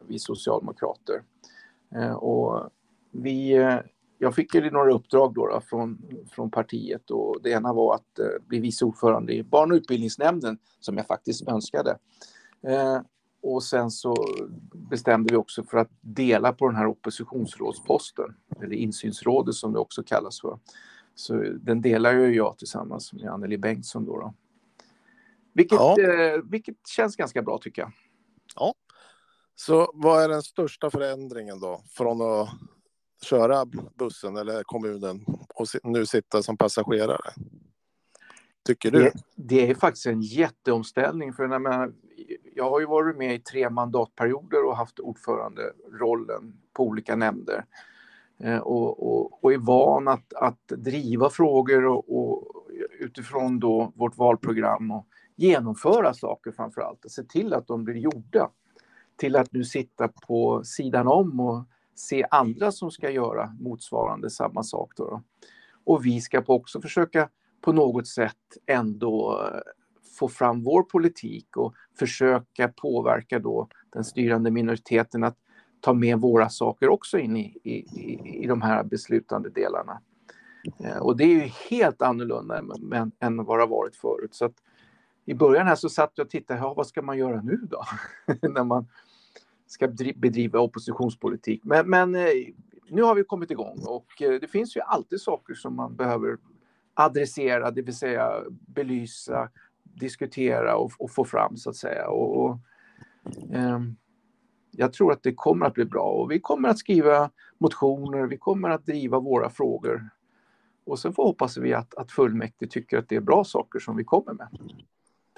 vi 0.06 0.18
socialdemokrater. 0.18 1.22
Och 2.16 2.70
vi, 3.10 3.54
jag 4.18 4.34
fick 4.34 4.54
ju 4.54 4.70
några 4.70 4.92
uppdrag 4.92 5.34
då, 5.34 5.46
då 5.46 5.60
från, 5.60 5.98
från 6.30 6.50
partiet 6.50 7.10
och 7.10 7.42
det 7.42 7.50
ena 7.50 7.72
var 7.72 7.94
att 7.94 8.18
eh, 8.18 8.26
bli 8.46 8.60
vice 8.60 8.84
ordförande 8.84 9.32
i 9.32 9.42
barn 9.42 9.72
och 9.72 9.76
utbildningsnämnden 9.76 10.58
som 10.80 10.96
jag 10.96 11.06
faktiskt 11.06 11.48
önskade. 11.48 11.98
Eh, 12.66 13.00
och 13.42 13.62
sen 13.62 13.90
så 13.90 14.16
bestämde 14.72 15.32
vi 15.32 15.36
också 15.36 15.64
för 15.64 15.78
att 15.78 15.90
dela 16.00 16.52
på 16.52 16.66
den 16.66 16.76
här 16.76 16.86
oppositionsrådsposten, 16.86 18.34
eller 18.62 18.76
insynsrådet 18.76 19.54
som 19.54 19.72
det 19.72 19.78
också 19.78 20.02
kallas 20.02 20.40
för. 20.40 20.58
Så 21.14 21.34
den 21.60 21.80
delar 21.80 22.12
ju 22.12 22.34
jag 22.34 22.58
tillsammans 22.58 23.12
med 23.12 23.26
Anneli 23.26 23.58
Bengtsson 23.58 24.04
då. 24.04 24.20
då. 24.20 24.34
Vilket, 25.52 25.78
ja. 25.78 25.96
eh, 26.00 26.42
vilket 26.50 26.86
känns 26.86 27.16
ganska 27.16 27.42
bra 27.42 27.58
tycker 27.58 27.82
jag. 27.82 27.92
Ja. 28.54 28.74
Så 29.54 29.90
vad 29.94 30.22
är 30.22 30.28
den 30.28 30.42
största 30.42 30.90
förändringen 30.90 31.60
då 31.60 31.82
från 31.88 32.22
att 32.22 32.48
köra 33.22 33.66
bussen 33.94 34.36
eller 34.36 34.62
kommunen 34.62 35.24
och 35.54 35.66
nu 35.82 36.06
sitta 36.06 36.42
som 36.42 36.56
passagerare? 36.56 37.30
Tycker 38.66 38.90
du? 38.90 38.98
Det, 38.98 39.12
det 39.36 39.70
är 39.70 39.74
faktiskt 39.74 40.06
en 40.06 40.22
jätteomställning. 40.22 41.32
För 41.32 41.48
jag, 41.48 41.62
man, 41.62 41.94
jag 42.54 42.70
har 42.70 42.80
ju 42.80 42.86
varit 42.86 43.16
med 43.16 43.34
i 43.34 43.38
tre 43.38 43.70
mandatperioder 43.70 44.64
och 44.64 44.76
haft 44.76 44.98
ordföranderollen 44.98 46.56
på 46.72 46.84
olika 46.84 47.16
nämnder. 47.16 47.64
Eh, 48.38 48.58
och, 48.58 49.08
och, 49.08 49.44
och, 49.44 49.52
är 49.52 49.58
van 49.58 50.08
att, 50.08 50.32
att 50.32 50.68
driva 50.68 51.30
frågor 51.30 51.86
och, 51.86 52.18
och, 52.18 52.66
utifrån 53.00 53.60
då 53.60 53.92
vårt 53.96 54.18
valprogram 54.18 54.90
och 54.90 55.06
genomföra 55.36 56.14
saker 56.14 56.52
framför 56.52 56.80
allt. 56.80 57.04
Och 57.04 57.10
se 57.10 57.22
till 57.22 57.54
att 57.54 57.66
de 57.66 57.84
blir 57.84 57.96
gjorda. 57.96 58.50
Till 59.16 59.36
att 59.36 59.52
nu 59.52 59.64
sitta 59.64 60.08
på 60.08 60.64
sidan 60.64 61.08
om 61.08 61.40
och 61.40 61.64
se 61.98 62.26
andra 62.30 62.72
som 62.72 62.90
ska 62.90 63.10
göra 63.10 63.56
motsvarande 63.60 64.30
samma 64.30 64.62
sak. 64.62 64.92
Då. 64.96 65.22
Och 65.84 66.06
vi 66.06 66.20
ska 66.20 66.42
också 66.46 66.80
försöka 66.80 67.28
på 67.60 67.72
något 67.72 68.06
sätt 68.06 68.36
ändå 68.66 69.42
eh, 69.54 69.60
få 70.18 70.28
fram 70.28 70.62
vår 70.62 70.82
politik 70.82 71.56
och 71.56 71.74
försöka 71.98 72.68
påverka 72.68 73.38
då 73.38 73.68
den 73.90 74.04
styrande 74.04 74.50
minoriteten 74.50 75.24
att 75.24 75.36
ta 75.80 75.92
med 75.92 76.20
våra 76.20 76.48
saker 76.48 76.88
också 76.88 77.18
in 77.18 77.36
i, 77.36 77.60
i, 77.64 78.42
i 78.44 78.46
de 78.46 78.62
här 78.62 78.84
beslutande 78.84 79.50
delarna. 79.50 80.00
Eh, 80.84 80.98
och 80.98 81.16
det 81.16 81.24
är 81.24 81.28
ju 81.28 81.50
helt 81.70 82.02
annorlunda 82.02 82.58
än, 82.58 83.12
än 83.20 83.44
vad 83.44 83.58
det 83.58 83.62
har 83.62 83.68
varit 83.68 83.96
förut. 83.96 84.34
Så 84.34 84.44
att 84.44 84.54
I 85.24 85.34
början 85.34 85.66
här 85.66 85.76
så 85.76 85.88
satt 85.88 86.12
jag 86.14 86.24
och 86.24 86.30
tittade, 86.30 86.60
ja, 86.60 86.74
vad 86.74 86.86
ska 86.86 87.02
man 87.02 87.18
göra 87.18 87.40
nu 87.42 87.56
då? 87.70 87.84
När 88.48 88.64
man 88.64 88.86
ska 89.68 89.88
bedriva 90.16 90.60
oppositionspolitik. 90.60 91.60
Men, 91.64 91.90
men 91.90 92.14
eh, 92.14 92.32
nu 92.90 93.02
har 93.02 93.14
vi 93.14 93.24
kommit 93.24 93.50
igång 93.50 93.78
och 93.86 94.22
eh, 94.22 94.40
det 94.40 94.48
finns 94.48 94.76
ju 94.76 94.80
alltid 94.80 95.20
saker 95.20 95.54
som 95.54 95.76
man 95.76 95.96
behöver 95.96 96.36
adressera, 96.94 97.70
det 97.70 97.82
vill 97.82 97.96
säga 97.96 98.44
belysa, 98.48 99.48
diskutera 99.82 100.76
och, 100.76 100.92
och 100.98 101.10
få 101.10 101.24
fram 101.24 101.56
så 101.56 101.70
att 101.70 101.76
säga. 101.76 102.08
Och, 102.08 102.44
och 102.44 102.58
eh, 103.52 103.80
jag 104.70 104.92
tror 104.92 105.12
att 105.12 105.22
det 105.22 105.34
kommer 105.34 105.66
att 105.66 105.74
bli 105.74 105.84
bra 105.84 106.04
och 106.04 106.30
vi 106.30 106.40
kommer 106.40 106.68
att 106.68 106.78
skriva 106.78 107.30
motioner, 107.58 108.26
vi 108.26 108.38
kommer 108.38 108.70
att 108.70 108.86
driva 108.86 109.18
våra 109.18 109.50
frågor. 109.50 110.08
Och 110.84 110.98
sen 110.98 111.12
får 111.12 111.24
hoppas 111.24 111.56
vi 111.56 111.74
att, 111.74 111.94
att 111.94 112.12
fullmäktige 112.12 112.70
tycker 112.70 112.98
att 112.98 113.08
det 113.08 113.16
är 113.16 113.20
bra 113.20 113.44
saker 113.44 113.78
som 113.78 113.96
vi 113.96 114.04
kommer 114.04 114.32
med. 114.32 114.48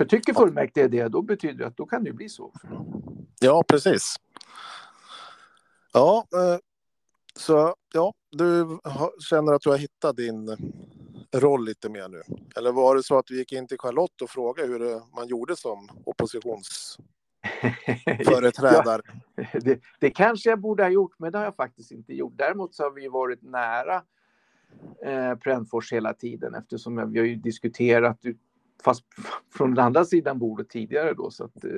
För 0.00 0.04
tycker 0.04 0.34
fullmäktige 0.34 0.88
det, 0.88 1.08
då 1.08 1.22
betyder 1.22 1.58
det 1.58 1.66
att 1.66 1.76
då 1.76 1.86
kan 1.86 2.04
det 2.04 2.12
bli 2.12 2.28
så. 2.28 2.52
Ja, 3.40 3.64
precis. 3.68 4.14
Ja, 5.92 6.26
eh, 6.34 6.58
så 7.36 7.74
ja, 7.92 8.14
du 8.30 8.78
känner 9.30 9.52
att 9.52 9.62
du 9.62 9.70
har 9.70 9.78
hittat 9.78 10.16
din 10.16 10.56
roll 11.32 11.64
lite 11.64 11.88
mer 11.88 12.08
nu? 12.08 12.22
Eller 12.56 12.72
var 12.72 12.96
det 12.96 13.02
så 13.02 13.18
att 13.18 13.26
du 13.26 13.36
gick 13.36 13.52
in 13.52 13.66
till 13.66 13.78
Charlotte 13.78 14.22
och 14.22 14.30
frågade 14.30 14.68
hur 14.68 15.00
man 15.16 15.28
gjorde 15.28 15.56
som 15.56 15.88
oppositionsföreträdare? 16.04 19.02
ja, 19.34 19.44
det, 19.52 19.80
det, 20.00 20.10
kanske 20.10 20.50
jag 20.50 20.60
borde 20.60 20.82
ha 20.82 20.90
gjort, 20.90 21.18
men 21.18 21.32
det 21.32 21.38
har 21.38 21.44
jag 21.44 21.56
faktiskt 21.56 21.90
inte 21.90 22.14
gjort. 22.14 22.32
Däremot 22.36 22.74
så 22.74 22.82
har 22.82 22.90
vi 22.90 23.08
varit 23.08 23.42
nära 23.42 24.02
eh, 25.04 25.34
Brännfors 25.34 25.92
hela 25.92 26.14
tiden 26.14 26.54
eftersom 26.54 27.12
vi 27.12 27.18
har 27.18 27.26
ju 27.26 27.36
diskuterat 27.36 28.24
fast 28.84 29.04
från 29.54 29.74
den 29.74 29.84
andra 29.84 30.04
sidan 30.04 30.38
bordet 30.38 30.68
tidigare 30.68 31.14
då 31.14 31.30
så 31.30 31.44
att 31.44 31.64
eh, 31.64 31.70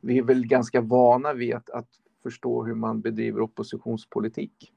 vi 0.00 0.18
är 0.18 0.22
väl 0.22 0.46
ganska 0.46 0.80
vana 0.80 1.32
vid 1.32 1.54
att, 1.54 1.70
att 1.70 1.88
förstå 2.22 2.64
hur 2.64 2.74
man 2.74 3.00
bedriver 3.00 3.40
oppositionspolitik. 3.40 4.72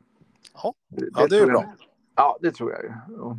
Ja, 0.54 0.74
det, 0.88 1.10
ja, 1.14 1.28
det 1.30 1.38
är 1.38 1.46
bra. 1.46 1.64
Jag, 1.64 1.74
ja, 2.16 2.38
det 2.42 2.52
tror 2.52 2.72
jag 2.72 2.84
ju. 2.84 3.20
Och, 3.20 3.38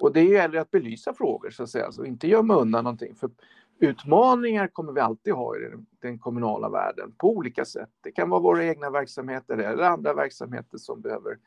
och 0.00 0.12
det 0.12 0.22
gäller 0.22 0.58
att 0.58 0.70
belysa 0.70 1.14
frågor 1.14 1.50
så 1.50 1.62
att 1.62 1.70
säga, 1.70 1.92
så 1.92 2.04
inte 2.04 2.28
gömma 2.28 2.54
undan 2.54 2.84
någonting. 2.84 3.14
För 3.14 3.30
utmaningar 3.78 4.68
kommer 4.68 4.92
vi 4.92 5.00
alltid 5.00 5.34
ha 5.34 5.56
i 5.56 5.60
den, 5.60 5.86
den 6.02 6.18
kommunala 6.18 6.68
världen 6.68 7.12
på 7.18 7.30
olika 7.30 7.64
sätt. 7.64 7.90
Det 8.00 8.12
kan 8.12 8.30
vara 8.30 8.40
våra 8.40 8.64
egna 8.64 8.90
verksamheter 8.90 9.58
eller 9.58 9.84
andra 9.84 10.14
verksamheter 10.14 10.78
som 10.78 11.00
behöver 11.00 11.38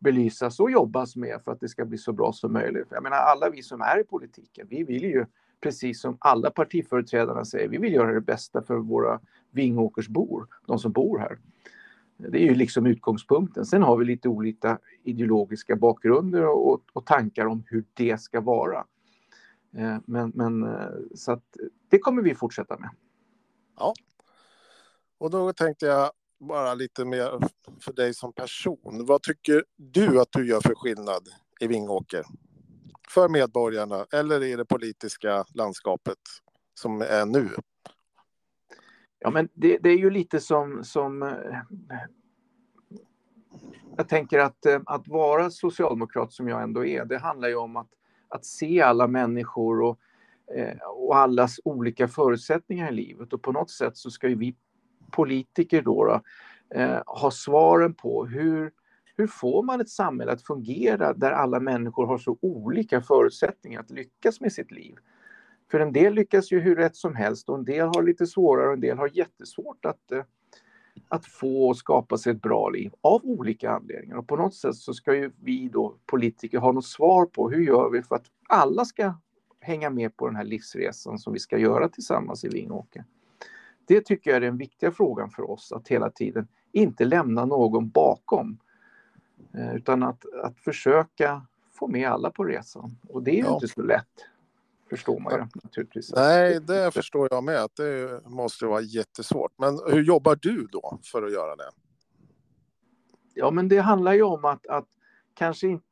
belysas 0.00 0.60
och 0.60 0.70
jobbas 0.70 1.16
med 1.16 1.40
för 1.44 1.52
att 1.52 1.60
det 1.60 1.68
ska 1.68 1.84
bli 1.84 1.98
så 1.98 2.12
bra 2.12 2.32
som 2.32 2.52
möjligt. 2.52 2.86
Jag 2.90 3.02
menar 3.02 3.16
alla 3.16 3.50
vi 3.50 3.62
som 3.62 3.80
är 3.80 4.00
i 4.00 4.04
politiken, 4.04 4.66
vi 4.70 4.84
vill 4.84 5.04
ju 5.04 5.26
precis 5.60 6.00
som 6.00 6.16
alla 6.20 6.50
partiföreträdarna 6.50 7.44
säger, 7.44 7.68
vi 7.68 7.78
vill 7.78 7.92
göra 7.92 8.12
det 8.12 8.20
bästa 8.20 8.62
för 8.62 8.76
våra 8.76 9.20
Vingåkersbor, 9.50 10.46
de 10.66 10.78
som 10.78 10.92
bor 10.92 11.18
här. 11.18 11.38
Det 12.16 12.38
är 12.38 12.46
ju 12.46 12.54
liksom 12.54 12.86
utgångspunkten. 12.86 13.66
Sen 13.66 13.82
har 13.82 13.96
vi 13.96 14.04
lite 14.04 14.28
olika 14.28 14.78
ideologiska 15.02 15.76
bakgrunder 15.76 16.46
och, 16.46 16.82
och 16.92 17.06
tankar 17.06 17.46
om 17.46 17.62
hur 17.66 17.84
det 17.94 18.20
ska 18.20 18.40
vara. 18.40 18.84
Eh, 19.76 19.96
men, 20.04 20.32
men 20.34 20.62
eh, 20.62 20.88
så 21.14 21.32
att 21.32 21.56
det 21.88 21.98
kommer 21.98 22.22
vi 22.22 22.34
fortsätta 22.34 22.78
med. 22.78 22.90
Ja. 23.78 23.94
Och 25.18 25.30
då 25.30 25.52
tänkte 25.52 25.86
jag 25.86 26.10
bara 26.40 26.74
lite 26.74 27.04
mer 27.04 27.48
för 27.80 27.92
dig 27.92 28.14
som 28.14 28.32
person. 28.32 29.04
Vad 29.06 29.22
tycker 29.22 29.64
du 29.76 30.20
att 30.20 30.32
du 30.32 30.48
gör 30.48 30.60
för 30.60 30.74
skillnad 30.74 31.28
i 31.60 31.66
Vingåker? 31.66 32.24
För 33.08 33.28
medborgarna 33.28 34.06
eller 34.12 34.42
i 34.42 34.56
det 34.56 34.64
politiska 34.64 35.44
landskapet 35.54 36.18
som 36.74 37.00
är 37.00 37.26
nu? 37.26 37.48
Ja, 39.18 39.30
men 39.30 39.48
det, 39.54 39.78
det 39.78 39.88
är 39.90 39.98
ju 39.98 40.10
lite 40.10 40.40
som, 40.40 40.84
som 40.84 41.22
eh, 41.22 41.28
jag 43.96 44.08
tänker 44.08 44.38
att, 44.38 44.66
eh, 44.66 44.80
att 44.86 45.08
vara 45.08 45.50
socialdemokrat 45.50 46.32
som 46.32 46.48
jag 46.48 46.62
ändå 46.62 46.84
är, 46.84 47.04
det 47.04 47.18
handlar 47.18 47.48
ju 47.48 47.56
om 47.56 47.76
att, 47.76 47.88
att 48.28 48.44
se 48.44 48.80
alla 48.80 49.06
människor 49.06 49.82
och, 49.82 49.98
eh, 50.56 50.78
och 50.78 51.16
allas 51.16 51.60
olika 51.64 52.08
förutsättningar 52.08 52.92
i 52.92 52.94
livet. 52.94 53.32
Och 53.32 53.42
på 53.42 53.52
något 53.52 53.70
sätt 53.70 53.96
så 53.96 54.10
ska 54.10 54.28
ju 54.28 54.34
vi 54.34 54.56
politiker 55.10 55.82
då, 55.82 56.04
då 56.04 56.22
eh, 56.80 57.02
ha 57.06 57.30
svaren 57.30 57.94
på 57.94 58.26
hur, 58.26 58.70
hur 59.16 59.26
får 59.26 59.62
man 59.62 59.80
ett 59.80 59.88
samhälle 59.88 60.32
att 60.32 60.42
fungera 60.42 61.12
där 61.12 61.30
alla 61.30 61.60
människor 61.60 62.06
har 62.06 62.18
så 62.18 62.38
olika 62.40 63.00
förutsättningar 63.00 63.80
att 63.80 63.90
lyckas 63.90 64.40
med 64.40 64.52
sitt 64.52 64.70
liv? 64.70 64.94
För 65.70 65.80
en 65.80 65.92
del 65.92 66.14
lyckas 66.14 66.52
ju 66.52 66.60
hur 66.60 66.76
rätt 66.76 66.96
som 66.96 67.14
helst 67.14 67.48
och 67.48 67.58
en 67.58 67.64
del 67.64 67.86
har 67.86 68.02
lite 68.02 68.26
svårare 68.26 68.66
och 68.66 68.72
en 68.72 68.80
del 68.80 68.98
har 68.98 69.10
jättesvårt 69.12 69.84
att, 69.84 70.12
eh, 70.12 70.24
att 71.08 71.26
få 71.26 71.68
och 71.68 71.76
skapa 71.76 72.18
sig 72.18 72.32
ett 72.32 72.42
bra 72.42 72.68
liv 72.68 72.92
av 73.00 73.20
olika 73.24 73.70
anledningar. 73.70 74.16
Och 74.16 74.28
på 74.28 74.36
något 74.36 74.54
sätt 74.54 74.74
så 74.74 74.94
ska 74.94 75.14
ju 75.14 75.30
vi 75.42 75.68
då 75.68 75.94
politiker 76.06 76.58
ha 76.58 76.72
något 76.72 76.86
svar 76.86 77.26
på 77.26 77.50
hur 77.50 77.62
gör 77.62 77.90
vi 77.90 78.02
för 78.02 78.14
att 78.14 78.26
alla 78.48 78.84
ska 78.84 79.14
hänga 79.60 79.90
med 79.90 80.16
på 80.16 80.26
den 80.26 80.36
här 80.36 80.44
livsresan 80.44 81.18
som 81.18 81.32
vi 81.32 81.38
ska 81.38 81.58
göra 81.58 81.88
tillsammans 81.88 82.44
i 82.44 82.48
Vingåker. 82.48 83.04
Det 83.90 84.04
tycker 84.04 84.30
jag 84.30 84.36
är 84.36 84.40
den 84.40 84.56
viktiga 84.56 84.92
frågan 84.92 85.30
för 85.30 85.50
oss, 85.50 85.72
att 85.72 85.88
hela 85.88 86.10
tiden 86.10 86.48
inte 86.72 87.04
lämna 87.04 87.44
någon 87.44 87.90
bakom. 87.90 88.58
Eh, 89.54 89.74
utan 89.74 90.02
att, 90.02 90.24
att 90.42 90.60
försöka 90.60 91.46
få 91.72 91.88
med 91.88 92.08
alla 92.08 92.30
på 92.30 92.44
resan. 92.44 92.96
Och 93.08 93.22
det 93.22 93.40
är 93.40 93.44
ja. 93.44 93.54
inte 93.54 93.68
så 93.68 93.82
lätt, 93.82 94.06
förstår 94.90 95.20
man 95.20 95.32
ju 95.32 95.46
naturligtvis. 95.62 96.12
Nej, 96.16 96.60
det 96.60 96.94
förstår 96.94 97.28
jag 97.30 97.44
med. 97.44 97.56
Att 97.56 97.76
det 97.76 98.20
måste 98.26 98.66
vara 98.66 98.80
jättesvårt. 98.80 99.52
Men 99.56 99.80
hur 99.86 100.02
jobbar 100.02 100.38
du 100.42 100.66
då 100.72 100.98
för 101.12 101.22
att 101.22 101.32
göra 101.32 101.56
det? 101.56 101.70
Ja, 103.34 103.50
men 103.50 103.68
det 103.68 103.78
handlar 103.78 104.12
ju 104.12 104.22
om 104.22 104.44
att, 104.44 104.66
att 104.66 104.88
kanske 105.34 105.66
inte 105.66 105.84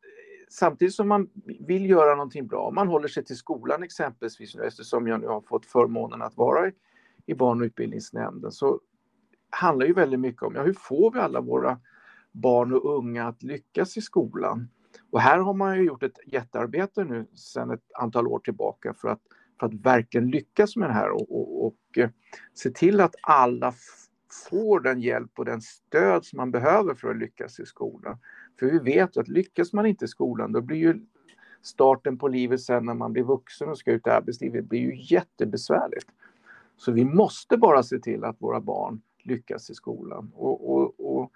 samtidigt 0.48 0.94
som 0.94 1.08
man 1.08 1.28
vill 1.44 1.90
göra 1.90 2.14
någonting 2.14 2.46
bra, 2.46 2.70
man 2.70 2.88
håller 2.88 3.08
sig 3.08 3.24
till 3.24 3.36
skolan 3.36 3.82
exempelvis, 3.82 4.54
eftersom 4.54 5.06
jag 5.06 5.20
nu 5.20 5.26
har 5.26 5.40
fått 5.40 5.66
förmånen 5.66 6.22
att 6.22 6.36
vara 6.36 6.66
i, 7.28 7.34
barn 7.34 7.60
och 7.60 7.64
utbildningsnämnden, 7.64 8.52
så 8.52 8.80
handlar 9.50 9.86
ju 9.86 9.92
väldigt 9.92 10.20
mycket 10.20 10.42
om 10.42 10.54
ja, 10.54 10.62
hur 10.62 10.72
får 10.72 11.12
vi 11.12 11.18
alla 11.18 11.40
våra 11.40 11.80
barn 12.32 12.72
och 12.72 12.96
unga 12.96 13.28
att 13.28 13.42
lyckas 13.42 13.96
i 13.96 14.00
skolan? 14.00 14.68
Och 15.10 15.20
här 15.20 15.38
har 15.38 15.54
man 15.54 15.76
ju 15.76 15.84
gjort 15.84 16.02
ett 16.02 16.18
jättearbete 16.26 17.04
nu 17.04 17.26
sedan 17.34 17.70
ett 17.70 17.92
antal 17.94 18.26
år 18.26 18.38
tillbaka 18.38 18.94
för 18.94 19.08
att, 19.08 19.20
för 19.60 19.66
att 19.66 19.74
verkligen 19.74 20.30
lyckas 20.30 20.76
med 20.76 20.88
det 20.88 20.94
här 20.94 21.10
och, 21.10 21.36
och, 21.40 21.66
och 21.66 21.98
eh, 21.98 22.10
se 22.54 22.70
till 22.70 23.00
att 23.00 23.14
alla 23.22 23.74
får 24.50 24.80
den 24.80 25.00
hjälp 25.00 25.38
och 25.38 25.44
den 25.44 25.60
stöd 25.60 26.24
som 26.24 26.36
man 26.36 26.50
behöver 26.50 26.94
för 26.94 27.10
att 27.10 27.16
lyckas 27.18 27.60
i 27.60 27.66
skolan. 27.66 28.18
För 28.58 28.66
vi 28.66 28.78
vet 28.78 29.16
att 29.16 29.28
lyckas 29.28 29.72
man 29.72 29.86
inte 29.86 30.04
i 30.04 30.08
skolan 30.08 30.52
då 30.52 30.60
blir 30.60 30.78
ju 30.78 31.00
starten 31.62 32.18
på 32.18 32.28
livet 32.28 32.60
sen 32.60 32.86
när 32.86 32.94
man 32.94 33.12
blir 33.12 33.22
vuxen 33.22 33.68
och 33.68 33.78
ska 33.78 33.92
ut 33.92 34.06
i 34.06 34.10
arbetslivet 34.10 34.64
blir 34.64 34.80
ju 34.80 35.14
jättebesvärligt. 35.14 36.06
Så 36.78 36.92
vi 36.92 37.04
måste 37.04 37.56
bara 37.56 37.82
se 37.82 37.98
till 37.98 38.24
att 38.24 38.42
våra 38.42 38.60
barn 38.60 39.00
lyckas 39.22 39.70
i 39.70 39.74
skolan. 39.74 40.32
Och, 40.34 40.74
och, 40.74 40.94
och 40.98 41.32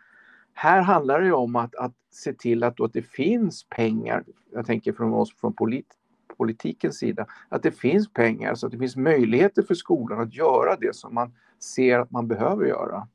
här 0.53 0.81
handlar 0.81 1.21
det 1.21 1.33
om 1.33 1.57
att, 1.57 1.75
att 1.75 1.95
se 2.11 2.33
till 2.33 2.63
att, 2.63 2.81
att 2.81 2.93
det 2.93 3.03
finns 3.03 3.65
pengar, 3.69 4.25
jag 4.53 4.67
tänker 4.67 4.93
från 4.93 5.15
oss 5.15 5.37
från 5.37 5.53
polit, 5.53 5.99
politikens 6.37 6.99
sida, 6.99 7.27
att 7.49 7.63
det 7.63 7.73
finns 7.73 8.13
pengar 8.13 8.55
så 8.55 8.67
att 8.67 8.73
det 8.73 8.79
finns 8.79 8.97
möjligheter 8.97 9.63
för 9.63 9.75
skolan 9.75 10.21
att 10.21 10.35
göra 10.35 10.77
det 10.77 10.97
som 10.97 11.15
man 11.15 11.35
ser 11.59 11.99
att 11.99 12.11
man 12.11 12.29
behöver 12.29 12.67
göra. 12.67 13.09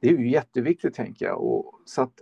Det 0.00 0.08
är 0.08 0.18
ju 0.18 0.30
jätteviktigt 0.30 0.94
tänker 0.94 1.26
jag. 1.26 1.42
Och, 1.42 1.74
så 1.84 2.02
att 2.02 2.20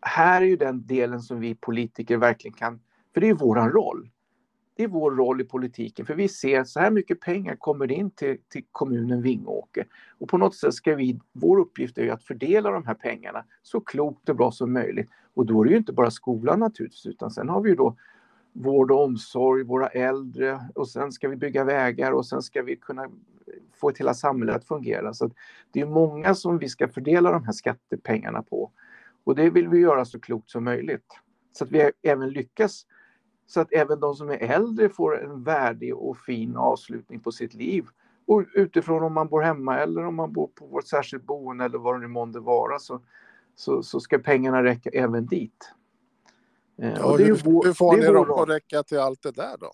här 0.00 0.42
är 0.42 0.46
ju 0.46 0.56
den 0.56 0.86
delen 0.86 1.20
som 1.20 1.40
vi 1.40 1.54
politiker 1.54 2.16
verkligen 2.16 2.54
kan, 2.54 2.80
för 3.14 3.20
det 3.20 3.26
är 3.26 3.28
ju 3.28 3.34
våran 3.34 3.70
roll. 3.70 4.10
Det 4.78 4.84
är 4.84 4.88
vår 4.88 5.10
roll 5.10 5.40
i 5.40 5.44
politiken, 5.44 6.06
för 6.06 6.14
vi 6.14 6.28
ser 6.28 6.60
att 6.60 6.68
så 6.68 6.80
här 6.80 6.90
mycket 6.90 7.20
pengar 7.20 7.56
kommer 7.56 7.92
in 7.92 8.10
till, 8.10 8.38
till 8.48 8.64
kommunen 8.72 9.22
Vingåker. 9.22 9.86
Och 10.18 10.28
på 10.28 10.38
något 10.38 10.54
sätt 10.54 10.74
ska 10.74 10.94
vi, 10.94 11.20
vår 11.32 11.58
uppgift 11.60 11.98
är 11.98 12.02
ju 12.02 12.10
att 12.10 12.22
fördela 12.22 12.70
de 12.70 12.86
här 12.86 12.94
pengarna 12.94 13.44
så 13.62 13.80
klokt 13.80 14.28
och 14.28 14.36
bra 14.36 14.50
som 14.50 14.72
möjligt. 14.72 15.10
Och 15.34 15.46
då 15.46 15.60
är 15.60 15.64
det 15.64 15.70
ju 15.70 15.76
inte 15.76 15.92
bara 15.92 16.10
skolan 16.10 16.60
naturligtvis, 16.60 17.06
utan 17.06 17.30
sen 17.30 17.48
har 17.48 17.60
vi 17.60 17.70
ju 17.70 17.76
då 17.76 17.96
vård 18.52 18.90
och 18.90 19.04
omsorg, 19.04 19.64
våra 19.64 19.86
äldre 19.86 20.60
och 20.74 20.88
sen 20.88 21.12
ska 21.12 21.28
vi 21.28 21.36
bygga 21.36 21.64
vägar 21.64 22.12
och 22.12 22.26
sen 22.26 22.42
ska 22.42 22.62
vi 22.62 22.76
kunna 22.76 23.08
få 23.74 23.88
ett 23.88 23.98
hela 23.98 24.14
samhället 24.14 24.56
att 24.56 24.64
fungera. 24.64 25.14
Så 25.14 25.30
det 25.70 25.80
är 25.80 25.86
många 25.86 26.34
som 26.34 26.58
vi 26.58 26.68
ska 26.68 26.88
fördela 26.88 27.32
de 27.32 27.44
här 27.44 27.52
skattepengarna 27.52 28.42
på. 28.42 28.70
Och 29.24 29.34
det 29.34 29.50
vill 29.50 29.68
vi 29.68 29.78
göra 29.78 30.04
så 30.04 30.20
klokt 30.20 30.50
som 30.50 30.64
möjligt. 30.64 31.06
Så 31.52 31.64
att 31.64 31.70
vi 31.70 31.90
även 32.02 32.30
lyckas 32.30 32.86
så 33.48 33.60
att 33.60 33.72
även 33.72 34.00
de 34.00 34.14
som 34.14 34.30
är 34.30 34.36
äldre 34.36 34.88
får 34.88 35.24
en 35.24 35.42
värdig 35.42 35.96
och 35.96 36.18
fin 36.18 36.56
avslutning 36.56 37.20
på 37.20 37.32
sitt 37.32 37.54
liv. 37.54 37.86
Och 38.26 38.44
utifrån 38.54 39.02
om 39.02 39.12
man 39.12 39.28
bor 39.28 39.42
hemma 39.42 39.78
eller 39.78 40.04
om 40.04 40.14
man 40.14 40.32
bor 40.32 40.46
på 40.46 40.66
vårt 40.66 40.86
särskilt 40.86 41.22
boende 41.24 41.64
eller 41.64 41.78
vad 41.78 41.94
det 41.94 41.98
nu 41.98 42.08
månde 42.08 42.40
vara 42.40 42.78
så, 42.78 43.00
så, 43.54 43.82
så 43.82 44.00
ska 44.00 44.18
pengarna 44.18 44.62
räcka 44.62 44.90
även 44.90 45.26
dit. 45.26 45.72
Eh, 46.78 46.94
ja, 46.94 47.16
hur, 47.16 47.40
vår, 47.44 47.64
hur 47.64 47.72
får 47.72 47.96
ni 47.96 48.06
dem 48.06 48.30
att 48.30 48.48
räcka 48.48 48.82
till 48.82 48.98
allt 48.98 49.22
det 49.22 49.32
där 49.32 49.56
då? 49.60 49.72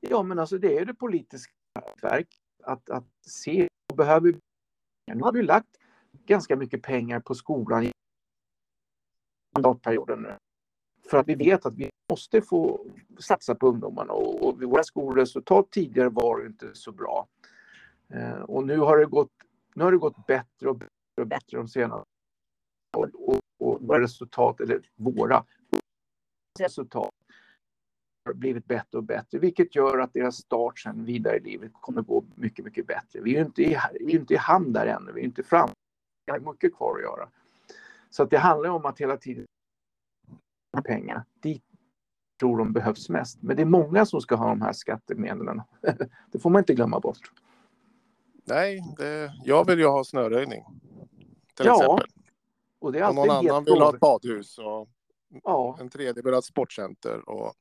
Ja, 0.00 0.22
men 0.22 0.38
alltså 0.38 0.58
det 0.58 0.78
är 0.78 0.84
det 0.84 0.94
politiska 0.94 1.52
verk 2.02 2.28
att, 2.62 2.90
att 2.90 3.06
se. 3.26 3.68
Behöver 3.94 4.34
nu 5.14 5.22
har 5.22 5.32
vi 5.32 5.42
lagt 5.42 5.76
ganska 6.26 6.56
mycket 6.56 6.82
pengar 6.82 7.20
på 7.20 7.34
skolan 7.34 7.84
i 7.84 7.92
mandatperioden 9.56 10.22
nu. 10.22 10.36
För 11.10 11.18
att 11.18 11.28
vi 11.28 11.34
vet 11.34 11.66
att 11.66 11.74
vi 11.74 11.90
måste 12.10 12.42
få 12.42 12.86
satsa 13.18 13.54
på 13.54 13.68
ungdomarna 13.68 14.12
och, 14.12 14.48
och 14.48 14.62
våra 14.62 14.82
skolresultat 14.82 15.70
tidigare 15.70 16.08
var 16.08 16.46
inte 16.46 16.70
så 16.74 16.92
bra. 16.92 17.28
Eh, 18.08 18.40
och 18.40 18.66
nu 18.66 18.78
har 18.78 18.98
det 18.98 19.06
gått, 19.06 19.32
nu 19.74 19.84
har 19.84 19.92
det 19.92 19.98
gått 19.98 20.26
bättre 20.26 20.68
och 20.68 20.76
bättre 20.76 20.90
och 21.20 21.26
bättre 21.26 21.56
de 21.56 21.68
senaste 21.68 22.04
åren. 22.96 23.12
Och, 23.14 23.40
och, 23.58 23.82
våra 23.82 24.00
resultat, 24.00 24.60
eller 24.60 24.80
våra 24.96 25.44
resultat 26.58 27.14
har 28.24 28.34
blivit 28.34 28.66
bättre 28.66 28.98
och 28.98 29.04
bättre, 29.04 29.38
vilket 29.38 29.74
gör 29.74 29.98
att 29.98 30.12
deras 30.12 30.36
start 30.36 30.78
sen 30.78 31.04
vidare 31.04 31.36
i 31.36 31.40
livet 31.40 31.72
kommer 31.80 32.02
gå 32.02 32.24
mycket, 32.34 32.64
mycket 32.64 32.86
bättre. 32.86 33.20
Vi 33.20 33.30
är 33.30 33.38
ju 33.38 33.46
inte 33.46 33.62
i, 33.62 33.76
vi 34.00 34.14
är 34.14 34.20
inte 34.20 34.34
i 34.34 34.36
hamn 34.36 34.72
där 34.72 34.86
ännu, 34.86 35.12
vi 35.12 35.20
är 35.20 35.24
inte 35.24 35.42
fram. 35.42 35.70
Vi 36.26 36.32
har 36.32 36.52
mycket 36.52 36.74
kvar 36.74 36.96
att 36.96 37.02
göra. 37.02 37.28
Så 38.10 38.22
att 38.22 38.30
det 38.30 38.38
handlar 38.38 38.70
om 38.70 38.86
att 38.86 39.00
hela 39.00 39.16
tiden 39.16 39.46
pengar 40.84 41.24
dit 41.42 41.64
tror 42.40 42.58
de 42.58 42.72
behövs 42.72 43.08
mest. 43.08 43.42
Men 43.42 43.56
det 43.56 43.62
är 43.62 43.66
många 43.66 44.06
som 44.06 44.20
ska 44.20 44.34
ha 44.34 44.48
de 44.48 44.62
här 44.62 44.72
skattemedlen. 44.72 45.62
det 46.32 46.38
får 46.38 46.50
man 46.50 46.60
inte 46.60 46.74
glömma 46.74 47.00
bort. 47.00 47.32
Nej, 48.44 48.80
det, 48.96 49.32
jag 49.44 49.66
vill 49.66 49.78
ju 49.78 49.86
ha 49.86 50.04
snöröjning. 50.04 50.64
Till 51.54 51.66
ja, 51.66 51.74
exempel. 51.74 52.06
Och 52.78 52.92
det 52.92 52.98
är 52.98 53.08
och 53.08 53.14
någon 53.14 53.30
annan 53.30 53.64
vill 53.64 53.80
ha 53.80 53.94
ett 53.94 54.00
badhus 54.00 54.58
och 54.58 54.88
ja. 55.44 55.76
en 55.80 55.88
tredje 55.88 56.22
vill 56.22 56.32
ha 56.32 56.38
ett 56.38 56.44
sportcenter. 56.44 57.28
Och... 57.28 57.52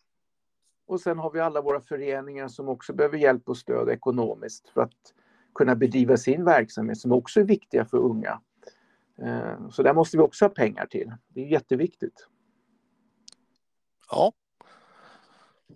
och 0.88 1.02
sen 1.02 1.20
har 1.20 1.32
vi 1.32 1.40
alla 1.40 1.62
våra 1.62 1.82
föreningar 1.82 2.48
som 2.48 2.70
också 2.70 2.94
behöver 2.94 3.18
hjälp 3.18 3.50
och 3.50 3.58
stöd 3.58 3.90
ekonomiskt 3.90 4.70
för 4.70 4.82
att 4.82 5.14
kunna 5.56 5.76
bedriva 5.76 6.18
sin 6.18 6.46
verksamhet 6.46 6.98
som 6.98 7.12
också 7.12 7.40
är 7.40 7.44
viktiga 7.44 7.86
för 7.86 7.98
unga. 7.98 8.42
Eh, 9.22 9.70
så 9.70 9.84
där 9.84 9.94
måste 9.94 10.18
vi 10.18 10.24
också 10.24 10.46
ha 10.46 10.50
pengar 10.50 10.86
till. 10.86 11.12
Det 11.28 11.42
är 11.42 11.48
jätteviktigt. 11.48 12.28
Ja. 14.10 14.34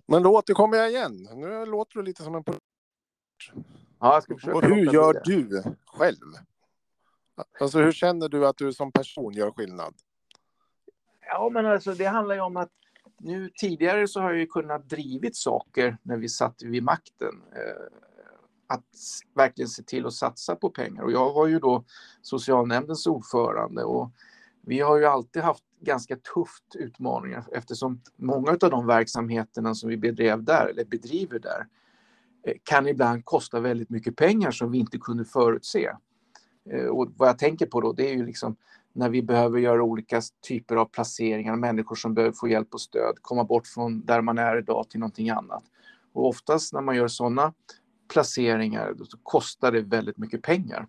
Men 0.06 0.24
då 0.24 0.38
återkommer 0.38 0.78
jag 0.78 0.90
igen. 0.90 1.28
Nu 1.34 1.66
låter 1.66 2.00
du 2.00 2.04
lite 2.04 2.24
som 2.24 2.36
en 2.36 2.44
Ja, 4.00 4.14
jag 4.14 4.24
ska 4.24 4.36
försöka. 4.36 4.58
Och 4.58 4.64
hur 4.64 4.94
gör 4.94 5.22
du 5.24 5.64
själv? 5.86 6.34
Alltså 7.60 7.80
hur 7.80 7.92
känner 7.92 8.30
du 8.30 8.48
att 8.48 8.58
du 8.58 8.74
som 8.74 8.92
person 8.92 9.34
gör 9.34 9.52
skillnad? 9.52 9.94
Ja, 11.26 11.50
men 11.54 11.66
alltså 11.66 11.94
det 11.94 12.06
handlar 12.06 12.36
ju 12.36 12.42
om 12.42 12.58
att 12.58 12.72
nu 13.20 13.50
tidigare 13.50 14.08
så 14.08 14.22
har 14.22 14.30
jag 14.30 14.40
ju 14.40 14.48
kunnat 14.48 14.90
drivit 14.90 15.36
saker 15.36 15.98
när 16.04 16.18
vi 16.18 16.30
satt 16.30 16.62
vid 16.62 16.84
makten. 16.84 17.42
Eh, 17.56 18.00
att 18.68 18.86
verkligen 19.34 19.70
se 19.70 19.84
till 19.84 20.06
att 20.06 20.14
satsa 20.14 20.56
på 20.56 20.70
pengar. 20.70 21.04
Och 21.04 21.12
jag 21.12 21.34
var 21.34 21.48
ju 21.48 21.60
då 21.60 21.84
socialnämndens 22.22 23.08
ordförande 23.08 23.84
och 23.84 24.10
vi 24.66 24.80
har 24.80 24.98
ju 24.98 25.06
alltid 25.06 25.42
haft 25.42 25.64
ganska 25.82 26.16
tufft 26.16 26.76
utmaningar 26.76 27.46
eftersom 27.52 28.02
många 28.16 28.52
av 28.52 28.70
de 28.70 28.88
verksamheterna 28.88 29.76
som 29.76 29.90
vi 29.90 29.98
bedrev 29.98 30.44
där, 30.44 30.68
eller 30.68 30.86
bedriver 30.86 31.40
där 31.40 31.68
eh, 32.44 32.54
kan 32.64 32.88
ibland 32.88 33.26
kosta 33.26 33.60
väldigt 33.60 33.90
mycket 33.90 34.16
pengar 34.16 34.52
som 34.52 34.72
vi 34.72 34.78
inte 34.78 34.98
kunde 34.98 35.26
förutse. 35.26 35.92
Eh, 36.70 36.86
och 36.86 37.14
vad 37.18 37.30
jag 37.30 37.38
tänker 37.38 37.66
på 37.66 37.82
då 37.82 37.94
det 37.94 38.10
är 38.10 38.14
ju 38.14 38.26
liksom 38.26 38.56
när 38.94 39.10
vi 39.10 39.24
behöver 39.24 39.60
göra 39.60 39.84
olika 39.84 40.22
typer 40.48 40.76
av 40.76 40.86
placeringar, 40.86 41.56
människor 41.56 41.96
som 41.96 42.14
behöver 42.14 42.34
få 42.34 42.48
hjälp 42.48 42.74
och 42.74 42.82
stöd, 42.82 43.18
komma 43.22 43.44
bort 43.44 43.68
från 43.68 44.06
där 44.06 44.22
man 44.22 44.38
är 44.38 44.58
idag 44.58 44.90
till 44.90 45.00
någonting 45.00 45.30
annat. 45.30 45.64
Och 46.14 46.28
oftast 46.28 46.74
när 46.74 46.82
man 46.82 46.96
gör 46.96 47.08
sådana 47.08 47.54
placeringar 48.14 48.96
så 49.04 49.18
kostar 49.24 49.72
det 49.72 49.82
väldigt 49.82 50.18
mycket 50.18 50.42
pengar. 50.42 50.88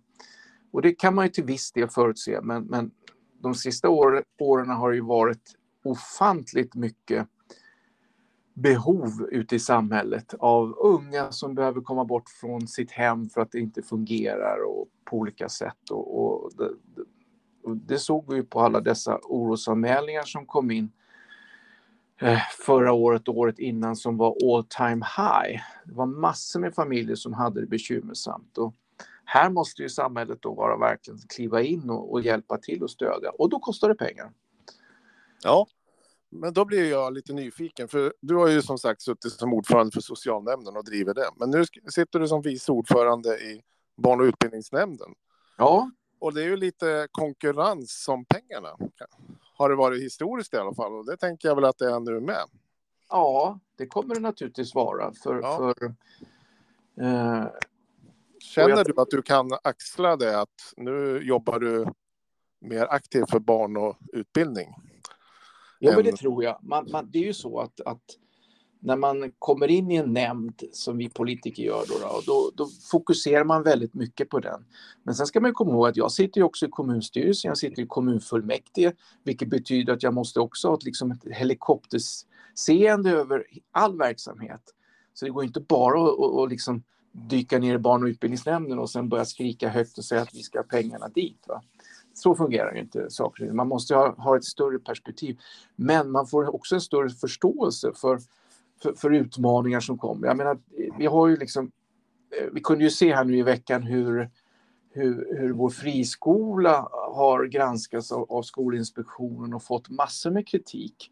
Och 0.72 0.82
det 0.82 0.92
kan 0.92 1.14
man 1.14 1.24
ju 1.24 1.30
till 1.30 1.44
viss 1.44 1.72
del 1.72 1.88
förutse, 1.88 2.40
men, 2.40 2.64
men 2.64 2.90
de 3.44 3.54
sista 3.54 3.88
år, 3.88 4.24
åren 4.38 4.70
har 4.70 4.90
det 4.90 4.96
ju 4.96 5.02
varit 5.02 5.54
ofantligt 5.84 6.74
mycket 6.74 7.28
behov 8.54 9.28
ute 9.30 9.56
i 9.56 9.58
samhället 9.58 10.34
av 10.38 10.74
unga 10.78 11.32
som 11.32 11.54
behöver 11.54 11.80
komma 11.80 12.04
bort 12.04 12.28
från 12.28 12.68
sitt 12.68 12.90
hem 12.90 13.28
för 13.28 13.40
att 13.40 13.52
det 13.52 13.58
inte 13.58 13.82
fungerar 13.82 14.64
och 14.68 14.88
på 15.04 15.16
olika 15.16 15.48
sätt. 15.48 15.90
Och, 15.90 16.24
och 16.24 16.50
det, 16.56 16.70
det, 16.94 17.04
det, 17.74 17.98
såg 17.98 18.32
vi 18.32 18.42
på 18.42 18.60
alla 18.60 18.80
dessa 18.80 19.18
orosanmälningar 19.22 20.22
som 20.22 20.46
kom 20.46 20.70
in 20.70 20.92
eh, 22.20 22.38
förra 22.66 22.92
året 22.92 23.28
och 23.28 23.38
året 23.38 23.58
innan 23.58 23.96
som 23.96 24.16
var 24.16 24.36
all 24.44 24.64
time 24.64 25.06
high. 25.16 25.60
Det 25.84 25.94
var 25.94 26.06
massor 26.06 26.60
med 26.60 26.74
familjer 26.74 27.16
som 27.16 27.32
hade 27.32 27.60
det 27.60 27.66
bekymmersamt. 27.66 28.58
Och 28.58 28.74
här 29.24 29.50
måste 29.50 29.82
ju 29.82 29.88
samhället 29.88 30.38
då 30.42 30.54
vara 30.54 30.76
verkligen 30.76 31.18
kliva 31.28 31.62
in 31.62 31.90
och, 31.90 32.12
och 32.12 32.20
hjälpa 32.20 32.58
till 32.58 32.82
och 32.82 32.90
stödja 32.90 33.30
och 33.30 33.50
då 33.50 33.58
kostar 33.58 33.88
det 33.88 33.94
pengar. 33.94 34.32
Ja, 35.42 35.66
men 36.30 36.52
då 36.52 36.64
blir 36.64 36.90
jag 36.90 37.12
lite 37.12 37.32
nyfiken, 37.32 37.88
för 37.88 38.14
du 38.20 38.34
har 38.34 38.48
ju 38.48 38.62
som 38.62 38.78
sagt 38.78 39.02
suttit 39.02 39.32
som 39.32 39.54
ordförande 39.54 39.92
för 39.92 40.00
socialnämnden 40.00 40.76
och 40.76 40.84
driver 40.84 41.14
det. 41.14 41.30
Men 41.36 41.50
nu 41.50 41.64
sitter 41.90 42.18
du 42.18 42.28
som 42.28 42.42
vice 42.42 42.72
ordförande 42.72 43.28
i 43.28 43.62
barn 43.96 44.20
och 44.20 44.24
utbildningsnämnden. 44.24 45.08
Ja. 45.56 45.90
och 46.18 46.34
det 46.34 46.42
är 46.42 46.46
ju 46.46 46.56
lite 46.56 47.08
konkurrens 47.10 48.08
om 48.08 48.24
pengarna. 48.24 48.68
Har 49.56 49.68
det 49.68 49.76
varit 49.76 50.02
historiskt 50.02 50.54
i 50.54 50.56
alla 50.56 50.74
fall 50.74 50.92
och 50.92 51.06
det 51.06 51.16
tänker 51.16 51.48
jag 51.48 51.54
väl 51.54 51.64
att 51.64 51.78
det 51.78 51.90
är 51.90 52.00
nu 52.00 52.20
med. 52.20 52.44
Ja, 53.08 53.58
det 53.76 53.86
kommer 53.86 54.14
det 54.14 54.20
naturligtvis 54.20 54.74
vara. 54.74 55.12
För, 55.22 55.40
ja. 55.42 55.56
för 55.56 55.94
eh, 57.04 57.46
Känner 58.44 58.68
jag... 58.68 58.86
du 58.86 58.94
att 58.96 59.10
du 59.10 59.22
kan 59.22 59.50
axla 59.62 60.16
det 60.16 60.40
att 60.40 60.72
nu 60.76 61.22
jobbar 61.22 61.58
du 61.60 61.86
mer 62.60 62.86
aktivt 62.90 63.30
för 63.30 63.38
barn 63.38 63.76
och 63.76 63.96
utbildning? 64.12 64.68
Ja, 65.78 65.92
men 65.96 66.04
det 66.04 66.12
tror 66.12 66.44
jag. 66.44 66.58
Man, 66.62 66.90
man, 66.90 67.10
det 67.10 67.18
är 67.18 67.22
ju 67.22 67.34
så 67.34 67.60
att, 67.60 67.80
att 67.80 68.02
när 68.80 68.96
man 68.96 69.32
kommer 69.38 69.70
in 69.70 69.90
i 69.90 69.96
en 69.96 70.12
nämnd 70.12 70.62
som 70.72 70.98
vi 70.98 71.08
politiker 71.08 71.62
gör 71.62 71.84
då, 71.88 72.20
då, 72.26 72.50
då, 72.54 72.68
fokuserar 72.90 73.44
man 73.44 73.62
väldigt 73.62 73.94
mycket 73.94 74.28
på 74.28 74.40
den. 74.40 74.64
Men 75.02 75.14
sen 75.14 75.26
ska 75.26 75.40
man 75.40 75.54
komma 75.54 75.70
ihåg 75.70 75.88
att 75.88 75.96
jag 75.96 76.12
sitter 76.12 76.40
ju 76.40 76.44
också 76.44 76.66
i 76.66 76.68
kommunstyrelsen, 76.68 77.48
jag 77.48 77.58
sitter 77.58 77.82
i 77.82 77.86
kommunfullmäktige, 77.86 78.92
vilket 79.24 79.48
betyder 79.48 79.92
att 79.92 80.02
jag 80.02 80.14
måste 80.14 80.40
också 80.40 80.68
ha 80.68 80.74
ett, 80.74 80.84
liksom 80.84 81.10
ett 81.10 81.24
helikopterseende 81.30 83.10
över 83.10 83.46
all 83.72 83.98
verksamhet. 83.98 84.62
Så 85.14 85.24
det 85.24 85.30
går 85.30 85.44
inte 85.44 85.60
bara 85.60 86.42
att 86.44 86.50
liksom 86.50 86.82
dyka 87.14 87.58
ner 87.58 87.74
i 87.74 87.78
barn 87.78 88.02
och 88.02 88.06
utbildningsnämnden 88.06 88.78
och 88.78 88.90
sen 88.90 89.08
börja 89.08 89.24
skrika 89.24 89.68
högt 89.68 89.98
och 89.98 90.04
säga 90.04 90.22
att 90.22 90.34
vi 90.34 90.42
ska 90.42 90.58
ha 90.58 90.64
pengarna 90.64 91.08
dit. 91.08 91.44
Va? 91.48 91.62
Så 92.14 92.34
fungerar 92.34 92.74
ju 92.74 92.80
inte 92.80 93.10
saker. 93.10 93.52
Man 93.52 93.68
måste 93.68 93.94
ha, 93.94 94.14
ha 94.14 94.36
ett 94.36 94.44
större 94.44 94.78
perspektiv. 94.78 95.38
Men 95.76 96.10
man 96.10 96.26
får 96.26 96.54
också 96.54 96.74
en 96.74 96.80
större 96.80 97.10
förståelse 97.10 97.92
för 97.94 98.18
för, 98.82 98.92
för, 98.92 99.10
utmaningar 99.10 99.80
som 99.80 99.98
kommer. 99.98 100.26
Jag 100.26 100.36
menar, 100.36 100.58
vi 100.98 101.06
har 101.06 101.28
ju 101.28 101.36
liksom, 101.36 101.70
eh, 102.40 102.48
vi 102.52 102.60
kunde 102.60 102.84
ju 102.84 102.90
se 102.90 103.14
här 103.14 103.24
nu 103.24 103.36
i 103.36 103.42
veckan 103.42 103.82
hur, 103.82 104.30
hur, 104.90 105.38
hur 105.38 105.52
vår 105.52 105.70
friskola 105.70 106.88
har 106.92 107.44
granskats 107.46 108.12
av, 108.12 108.32
av 108.32 108.42
Skolinspektionen 108.42 109.54
och 109.54 109.62
fått 109.62 109.90
massor 109.90 110.30
med 110.30 110.48
kritik. 110.48 111.10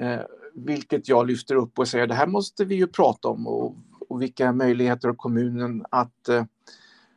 Eh, 0.00 0.20
vilket 0.54 1.08
jag 1.08 1.26
lyfter 1.26 1.54
upp 1.54 1.78
och 1.78 1.88
säger 1.88 2.06
det 2.06 2.14
här 2.14 2.26
måste 2.26 2.64
vi 2.64 2.74
ju 2.74 2.86
prata 2.86 3.28
om 3.28 3.46
och, 3.46 3.76
och 4.10 4.22
vilka 4.22 4.52
möjligheter 4.52 5.08
har 5.08 5.14
kommunen 5.14 5.84
att, 5.90 6.28
eh, 6.28 6.44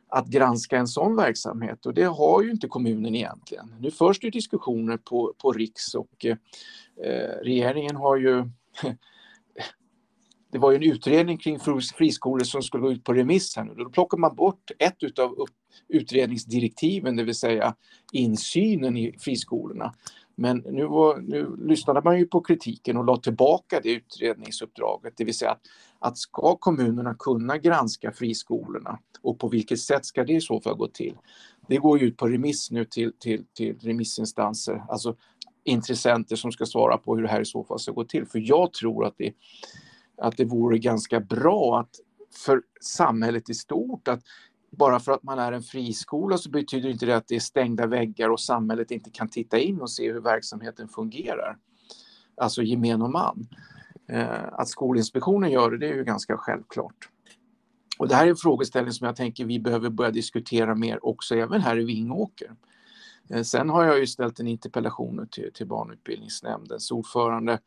att 0.08 0.26
granska 0.26 0.78
en 0.78 0.86
sån 0.86 1.16
verksamhet 1.16 1.86
och 1.86 1.94
det 1.94 2.04
har 2.04 2.42
ju 2.42 2.50
inte 2.50 2.68
kommunen 2.68 3.14
egentligen. 3.14 3.74
Nu 3.80 3.90
förs 3.90 4.20
det 4.20 4.30
diskussioner 4.30 4.96
på, 4.96 5.34
på 5.38 5.52
riks 5.52 5.94
och 5.94 6.24
eh, 6.24 6.36
eh 7.04 7.42
regeringen 7.42 7.96
har 7.96 8.16
ju 8.16 8.50
det 10.52 10.58
var 10.58 10.70
ju 10.70 10.76
en 10.76 10.92
utredning 10.92 11.38
kring 11.38 11.58
friskolor 11.96 12.44
som 12.44 12.62
skulle 12.62 12.82
gå 12.82 12.92
ut 12.92 13.04
på 13.04 13.12
remiss 13.12 13.56
här 13.56 13.64
nu. 13.64 13.74
Då 13.74 13.90
plockar 13.90 14.18
man 14.18 14.36
bort 14.36 14.70
ett 14.78 15.18
av 15.18 15.46
utredningsdirektiven, 15.88 17.16
det 17.16 17.24
vill 17.24 17.34
säga 17.34 17.74
insynen 18.12 18.96
i 18.96 19.18
friskolorna. 19.18 19.94
Men 20.36 20.58
nu, 20.58 20.86
var, 20.86 21.16
nu 21.16 21.56
lyssnade 21.56 22.00
man 22.04 22.18
ju 22.18 22.26
på 22.26 22.40
kritiken 22.40 22.96
och 22.96 23.04
la 23.04 23.16
tillbaka 23.16 23.80
det 23.82 23.92
utredningsuppdraget, 23.92 25.14
det 25.16 25.24
vill 25.24 25.34
säga 25.34 25.50
att, 25.50 25.60
att 25.98 26.18
ska 26.18 26.56
kommunerna 26.56 27.14
kunna 27.18 27.58
granska 27.58 28.12
friskolorna 28.12 28.98
och 29.22 29.38
på 29.38 29.48
vilket 29.48 29.80
sätt 29.80 30.04
ska 30.04 30.24
det 30.24 30.32
i 30.32 30.40
så 30.40 30.60
fall 30.60 30.76
gå 30.76 30.88
till? 30.88 31.14
Det 31.68 31.76
går 31.76 31.98
ju 31.98 32.06
ut 32.06 32.16
på 32.16 32.28
remiss 32.28 32.70
nu 32.70 32.84
till, 32.84 33.12
till, 33.18 33.44
till 33.54 33.78
remissinstanser, 33.78 34.84
alltså 34.88 35.16
intressenter 35.64 36.36
som 36.36 36.52
ska 36.52 36.66
svara 36.66 36.98
på 36.98 37.16
hur 37.16 37.22
det 37.22 37.28
här 37.28 37.40
i 37.40 37.44
så 37.44 37.64
fall 37.64 37.78
ska 37.78 37.92
gå 37.92 38.04
till. 38.04 38.26
För 38.26 38.38
jag 38.44 38.72
tror 38.72 39.06
att 39.06 39.14
det 39.18 39.32
att 40.16 40.36
det 40.36 40.44
vore 40.44 40.78
ganska 40.78 41.20
bra 41.20 41.80
att 41.80 42.00
för 42.44 42.62
samhället 42.80 43.50
i 43.50 43.54
stort 43.54 44.08
att 44.08 44.20
bara 44.76 45.00
för 45.00 45.12
att 45.12 45.22
man 45.22 45.38
är 45.38 45.52
en 45.52 45.62
friskola 45.62 46.38
så 46.38 46.50
betyder 46.50 46.88
inte 46.88 47.06
det 47.06 47.16
att 47.16 47.28
det 47.28 47.36
är 47.36 47.40
stängda 47.40 47.86
väggar 47.86 48.28
och 48.28 48.40
samhället 48.40 48.90
inte 48.90 49.10
kan 49.10 49.28
titta 49.28 49.58
in 49.58 49.80
och 49.80 49.90
se 49.90 50.12
hur 50.12 50.20
verksamheten 50.20 50.88
fungerar. 50.88 51.56
Alltså 52.36 52.62
gemene 52.62 53.08
man. 53.08 53.48
Eh, 54.08 54.44
att 54.52 54.68
Skolinspektionen 54.68 55.50
gör 55.50 55.70
det, 55.70 55.78
det 55.78 55.88
är 55.88 55.94
ju 55.94 56.04
ganska 56.04 56.36
självklart. 56.36 57.08
Och 57.98 58.08
det 58.08 58.14
här 58.14 58.26
är 58.26 58.30
en 58.30 58.36
frågeställning 58.36 58.92
som 58.92 59.06
jag 59.06 59.16
tänker 59.16 59.44
vi 59.44 59.60
behöver 59.60 59.90
börja 59.90 60.10
diskutera 60.10 60.74
mer 60.74 61.06
också 61.06 61.34
även 61.34 61.60
här 61.60 61.80
i 61.80 61.84
Vingåker. 61.84 62.50
Eh, 63.30 63.42
sen 63.42 63.70
har 63.70 63.84
jag 63.84 63.98
ju 63.98 64.06
ställt 64.06 64.40
en 64.40 64.48
interpellation 64.48 65.28
till, 65.30 65.52
till 65.52 65.66
barnutbildningsnämndens 65.66 66.90
ordförande 66.90 67.58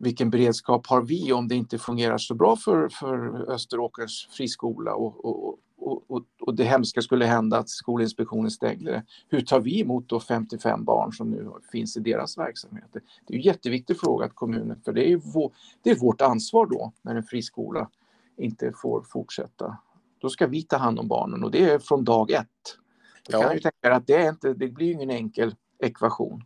vilken 0.00 0.30
beredskap 0.30 0.86
har 0.86 1.02
vi 1.02 1.32
om 1.32 1.48
det 1.48 1.54
inte 1.54 1.78
fungerar 1.78 2.18
så 2.18 2.34
bra 2.34 2.56
för, 2.56 2.88
för 2.88 3.50
Österåkers 3.50 4.28
friskola 4.30 4.94
och, 4.94 5.24
och, 5.24 5.58
och, 5.92 6.22
och, 6.40 6.54
det 6.54 6.64
hemska 6.64 7.02
skulle 7.02 7.24
hända 7.24 7.58
att 7.58 7.68
Skolinspektionen 7.68 8.50
stängde 8.50 8.90
det. 8.90 9.02
Hur 9.28 9.40
tar 9.40 9.60
vi 9.60 9.80
emot 9.80 10.08
då 10.08 10.20
55 10.20 10.84
barn 10.84 11.12
som 11.12 11.30
nu 11.30 11.50
finns 11.72 11.96
i 11.96 12.00
deras 12.00 12.38
verksamheter? 12.38 13.02
Det 13.26 13.34
är 13.34 13.38
en 13.38 13.42
jätteviktig 13.42 14.00
fråga 14.00 14.26
att 14.26 14.34
kommunen, 14.34 14.80
för 14.84 14.92
det 14.92 15.12
är, 15.12 15.16
vår, 15.16 15.52
det 15.82 15.90
är 15.90 15.96
vårt 15.96 16.20
ansvar 16.20 16.66
då 16.66 16.92
när 17.02 17.14
en 17.14 17.22
friskola 17.22 17.90
inte 18.36 18.72
får 18.72 19.02
fortsätta. 19.02 19.76
Då 20.18 20.28
ska 20.28 20.46
vi 20.46 20.62
ta 20.62 20.76
hand 20.76 20.98
om 20.98 21.08
barnen 21.08 21.44
och 21.44 21.50
det 21.50 21.70
är 21.70 21.78
från 21.78 22.04
dag 22.04 22.30
ett. 22.30 22.46
Jag 23.28 23.42
kan 23.42 23.54
ju 23.54 23.60
tänka 23.60 23.94
att 23.94 24.06
det, 24.06 24.14
är 24.14 24.28
inte, 24.28 24.54
det 24.54 24.68
blir 24.68 24.92
ingen 24.92 25.10
enkel 25.10 25.54
ekvation. 25.78 26.44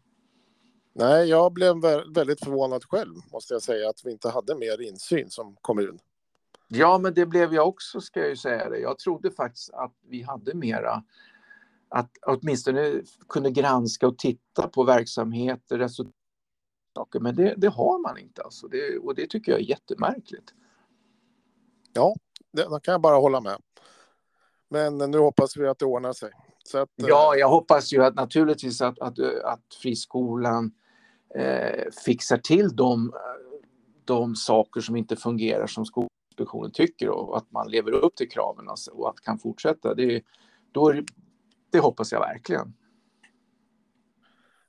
Nej, 0.92 1.28
jag 1.28 1.52
blev 1.52 1.76
väldigt 2.14 2.44
förvånad 2.44 2.84
själv, 2.84 3.14
måste 3.32 3.54
jag 3.54 3.62
säga, 3.62 3.88
att 3.88 4.00
vi 4.04 4.10
inte 4.10 4.28
hade 4.28 4.54
mer 4.54 4.80
insyn 4.80 5.30
som 5.30 5.56
kommun. 5.60 5.98
Ja, 6.74 6.98
men 6.98 7.14
det 7.14 7.26
blev 7.26 7.54
jag 7.54 7.68
också, 7.68 8.00
ska 8.00 8.20
jag 8.20 8.28
ju 8.28 8.36
säga 8.36 8.68
det. 8.68 8.78
Jag 8.78 8.98
trodde 8.98 9.30
faktiskt 9.30 9.70
att 9.70 9.94
vi 10.08 10.22
hade 10.22 10.54
mera, 10.54 11.02
att 11.88 12.10
åtminstone 12.26 13.02
kunde 13.28 13.50
granska 13.50 14.06
och 14.06 14.18
titta 14.18 14.68
på 14.68 14.84
verksamheter, 14.84 15.78
resultat, 15.78 16.14
men 17.20 17.36
det, 17.36 17.54
det 17.56 17.68
har 17.68 18.02
man 18.02 18.18
inte 18.18 18.42
alltså. 18.42 18.68
Det, 18.68 18.98
och 18.98 19.14
det 19.14 19.26
tycker 19.26 19.52
jag 19.52 19.60
är 19.60 19.64
jättemärkligt. 19.64 20.54
Ja, 21.92 22.14
det, 22.52 22.62
det 22.62 22.80
kan 22.82 22.92
jag 22.92 23.00
bara 23.00 23.16
hålla 23.16 23.40
med. 23.40 23.56
Men 24.68 24.98
nu 24.98 25.18
hoppas 25.18 25.56
vi 25.56 25.66
att 25.68 25.78
det 25.78 25.84
ordnar 25.84 26.12
sig. 26.12 26.30
Att, 26.74 26.88
ja, 26.96 27.34
jag 27.36 27.48
hoppas 27.48 27.92
ju 27.92 28.04
att 28.04 28.14
naturligtvis 28.14 28.80
att, 28.80 28.98
att, 28.98 29.18
att 29.44 29.74
friskolan 29.82 30.72
eh, 31.34 31.84
fixar 32.04 32.38
till 32.38 32.76
de, 32.76 33.12
de 34.04 34.36
saker 34.36 34.80
som 34.80 34.96
inte 34.96 35.16
fungerar 35.16 35.66
som 35.66 35.86
Skolinspektionen 36.34 36.72
tycker 36.72 37.08
och 37.08 37.36
att 37.36 37.50
man 37.50 37.70
lever 37.70 37.92
upp 37.92 38.16
till 38.16 38.30
kraven 38.30 38.68
alltså, 38.68 38.90
och 38.90 39.08
att 39.08 39.20
kan 39.20 39.38
fortsätta. 39.38 39.94
Det, 39.94 40.22
då 40.72 40.92
det, 41.70 41.78
hoppas 41.78 42.12
jag 42.12 42.20
verkligen. 42.20 42.74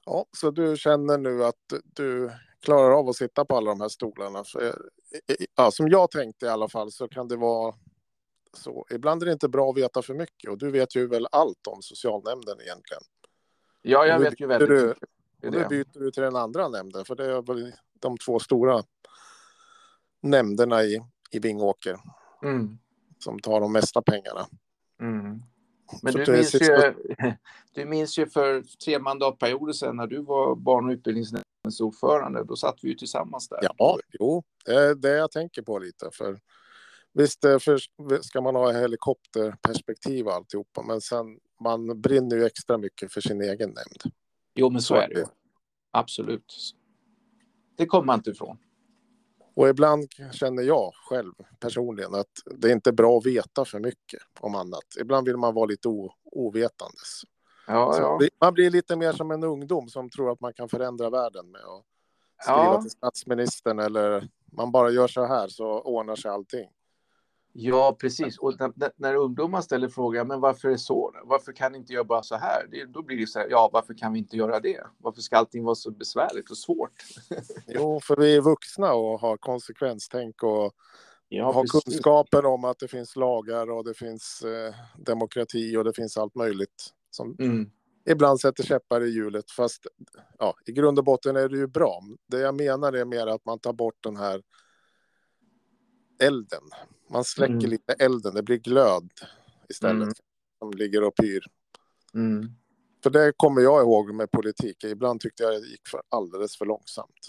Ja, 0.06 0.26
så 0.32 0.52
du 0.52 0.78
känner 0.78 1.18
nu 1.18 1.44
att 1.44 1.74
du 1.84 2.32
klarar 2.62 2.92
av 3.00 3.10
att 3.10 3.16
sitta 3.16 3.46
på 3.46 3.58
alla 3.58 3.72
de 3.72 3.82
här 3.82 3.90
stolarna? 3.90 4.44
För, 4.44 4.76
ja, 5.56 5.72
som 5.72 5.88
jag 5.88 6.12
tänkte 6.12 6.46
i 6.46 6.50
alla 6.50 6.70
fall 6.70 6.92
så 6.92 7.08
kan 7.08 7.28
det 7.28 7.38
vara 7.38 7.76
så. 8.54 8.86
Ibland 8.90 9.22
är 9.22 9.26
det 9.26 9.34
inte 9.34 9.50
bra 9.50 9.70
att 9.70 9.78
veta 9.78 10.02
för 10.02 10.14
mycket 10.14 10.50
och 10.50 10.58
du 10.58 10.72
vet 10.72 10.96
ju 10.96 11.08
väl 11.08 11.28
allt 11.32 11.68
om 11.68 11.82
socialnämnden 11.82 12.62
egentligen. 12.62 13.04
Ja, 13.82 14.06
jag 14.06 14.20
vet 14.20 14.42
ju 14.42 14.48
väldigt 14.48 14.70
mycket. 14.70 15.04
Och 15.44 15.52
nu 15.52 15.66
byter 15.70 16.00
du 16.00 16.12
till 16.12 16.24
den 16.24 16.36
andra 16.36 16.68
nämnden, 16.68 17.06
för 17.06 17.16
det 17.16 17.26
är 17.26 17.42
väl 17.42 17.74
de 18.00 18.18
två 18.18 18.40
stora 18.40 18.84
nämnderna 20.22 20.84
i, 20.84 21.02
i 21.36 21.40
Vingåker 21.40 22.00
mm. 22.44 22.78
som 23.20 23.40
tar 23.40 23.62
de 23.62 23.74
mesta 23.74 24.02
pengarna. 24.02 24.48
Mm. 25.02 25.42
Men 26.04 26.14
du 26.14 26.32
minns, 26.32 26.54
ju, 26.54 26.94
du 27.74 27.86
minns 27.86 28.20
ju 28.20 28.28
för 28.28 28.64
tre 28.86 29.00
mandatperioder 29.00 29.74
sedan 29.74 29.98
när 29.98 30.08
du 30.08 30.22
var 30.22 30.56
barn 30.56 30.86
och 30.86 30.92
utbildningsnämndens 30.92 31.82
ordförande. 31.82 32.44
Då 32.44 32.56
satt 32.56 32.76
vi 32.82 32.90
ju 32.90 32.96
tillsammans 32.96 33.50
där. 33.50 33.60
Ja, 33.78 34.00
jo, 34.20 34.44
det 34.66 34.76
är 34.76 34.96
det 34.96 35.16
jag 35.16 35.32
tänker 35.32 35.62
på 35.62 35.80
lite. 35.80 36.10
För 36.14 36.40
visst, 37.14 37.42
för 37.42 37.80
ska 38.22 38.42
man 38.42 38.56
ha 38.56 38.72
helikopterperspektiv 38.72 40.28
och 40.28 40.34
alltihopa, 40.34 40.84
men 40.84 41.02
sen 41.02 41.40
man 41.62 42.02
brinner 42.02 42.36
ju 42.36 42.46
extra 42.46 42.78
mycket 42.78 43.14
för 43.14 43.22
sin 43.22 43.42
egen 43.42 43.70
nämnd. 43.70 44.16
Jo, 44.56 44.70
men 44.70 44.82
så, 44.82 44.88
så 44.88 44.96
är 44.96 45.08
det 45.08 45.20
ju. 45.20 45.26
Absolut. 45.92 46.54
Det 47.78 47.86
kommer 47.86 48.06
man 48.06 48.20
inte 48.20 48.30
ifrån. 48.30 48.58
Och 49.56 49.70
ibland 49.70 50.08
känner 50.32 50.64
jag 50.64 50.92
själv 50.94 51.34
personligen 51.60 52.16
att 52.16 52.28
det 52.46 52.68
är 52.68 52.72
inte 52.72 52.92
bra 52.92 53.18
att 53.18 53.26
veta 53.26 53.66
för 53.66 53.80
mycket 53.80 54.20
om 54.40 54.56
annat. 54.56 54.84
Ibland 55.00 55.28
vill 55.28 55.38
man 55.38 55.54
vara 55.54 55.66
lite 55.66 55.88
ovetandes. 56.32 57.22
Ja, 57.68 57.98
ja. 57.98 58.20
Man 58.42 58.54
blir 58.54 58.70
lite 58.70 58.96
mer 58.96 59.12
som 59.12 59.32
en 59.32 59.44
ungdom 59.44 59.90
som 59.90 60.10
tror 60.10 60.32
att 60.32 60.42
man 60.42 60.54
kan 60.54 60.70
förändra 60.70 61.10
världen 61.10 61.52
med 61.52 61.62
att 61.62 61.84
skriva 62.42 62.64
ja. 62.64 62.82
till 62.82 62.92
statsministern 62.92 63.80
eller 63.80 64.30
man 64.52 64.72
bara 64.72 64.90
gör 64.90 65.08
så 65.08 65.26
här 65.26 65.48
så 65.48 65.82
ordnar 65.82 66.16
sig 66.16 66.32
allting. 66.32 66.70
Ja, 67.58 67.98
precis. 68.00 68.38
Och 68.38 68.60
när, 68.60 68.92
när 68.96 69.16
ungdomar 69.16 69.62
ställer 69.62 69.90
frågan, 69.90 70.28
men 70.28 70.40
varför 70.40 70.68
är 70.68 70.72
det 70.72 70.78
så? 70.78 71.16
Varför 71.24 71.52
kan 71.52 71.76
inte 71.76 71.94
jag 71.94 72.08
bara 72.08 72.24
så 72.24 72.36
här? 72.36 72.68
Det, 72.72 72.86
då 72.86 73.02
blir 73.04 73.18
det 73.18 73.28
så 73.28 73.40
här, 73.40 73.48
ja, 73.50 73.70
varför 73.74 73.94
kan 73.94 74.14
vi 74.14 74.20
inte 74.20 74.38
göra 74.38 74.60
det? 74.60 74.88
Varför 74.98 75.22
ska 75.22 75.38
allting 75.38 75.64
vara 75.64 75.76
så 75.76 75.92
besvärligt 75.92 76.52
och 76.52 76.58
svårt? 76.58 76.92
jo, 77.68 78.00
för 78.04 78.16
vi 78.16 78.36
är 78.36 78.42
vuxna 78.42 78.94
och 78.94 79.20
har 79.20 79.38
konsekvenstänk 79.38 80.44
och 80.44 80.74
ja, 81.28 81.52
har 81.52 81.66
kunskaper 81.68 82.46
om 82.46 82.64
att 82.66 82.80
det 82.80 82.88
finns 82.88 83.16
lagar 83.16 83.72
och 83.72 83.86
det 83.86 83.94
finns 83.94 84.42
eh, 84.42 84.76
demokrati 84.98 85.78
och 85.78 85.84
det 85.84 85.94
finns 85.94 86.18
allt 86.18 86.36
möjligt 86.36 86.94
som 87.12 87.36
Mm. 87.40 87.70
ibland 88.10 88.40
sätter 88.40 88.64
käppar 88.64 89.02
i 89.02 89.10
hjulet. 89.10 89.52
Fast 89.52 89.88
ja, 90.40 90.56
i 90.66 90.72
grund 90.72 91.00
och 91.00 91.06
botten 91.06 91.36
är 91.36 91.50
det 91.50 91.58
ju 91.58 91.68
bra. 91.68 92.02
Det 92.28 92.40
jag 92.40 92.56
menar 92.56 92.94
är 92.94 93.06
mer 93.06 93.28
att 93.28 93.46
man 93.46 93.60
tar 93.60 93.74
bort 93.74 94.04
den 94.04 94.18
här 94.18 94.42
elden. 96.24 96.64
Man 97.08 97.24
släcker 97.24 97.54
Mm. 97.54 97.70
lite 97.70 97.94
elden, 97.94 98.34
det 98.36 98.44
blir 98.44 98.58
glöd 98.58 99.10
istället. 99.70 100.04
Mm. 100.04 100.14
Som 100.60 100.72
ligger 100.72 101.04
och 101.04 101.16
pyr. 101.16 101.42
Mm. 102.14 102.50
För 103.04 103.10
det 103.10 103.34
kommer 103.38 103.62
jag 103.62 103.82
ihåg 103.82 104.14
med 104.14 104.32
politik. 104.32 104.84
Ibland 104.84 105.22
tyckte 105.22 105.44
jag 105.44 105.54
det 105.54 105.68
gick 105.68 105.88
för 105.88 106.02
alldeles 106.10 106.58
för 106.58 106.66
långsamt. 106.66 107.28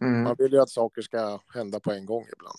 Mm. 0.00 0.22
Man 0.22 0.36
vill 0.38 0.52
ju 0.52 0.60
att 0.60 0.70
saker 0.70 1.02
ska 1.02 1.40
hända 1.54 1.80
på 1.80 1.92
en 1.92 2.06
gång 2.06 2.26
ibland. 2.32 2.58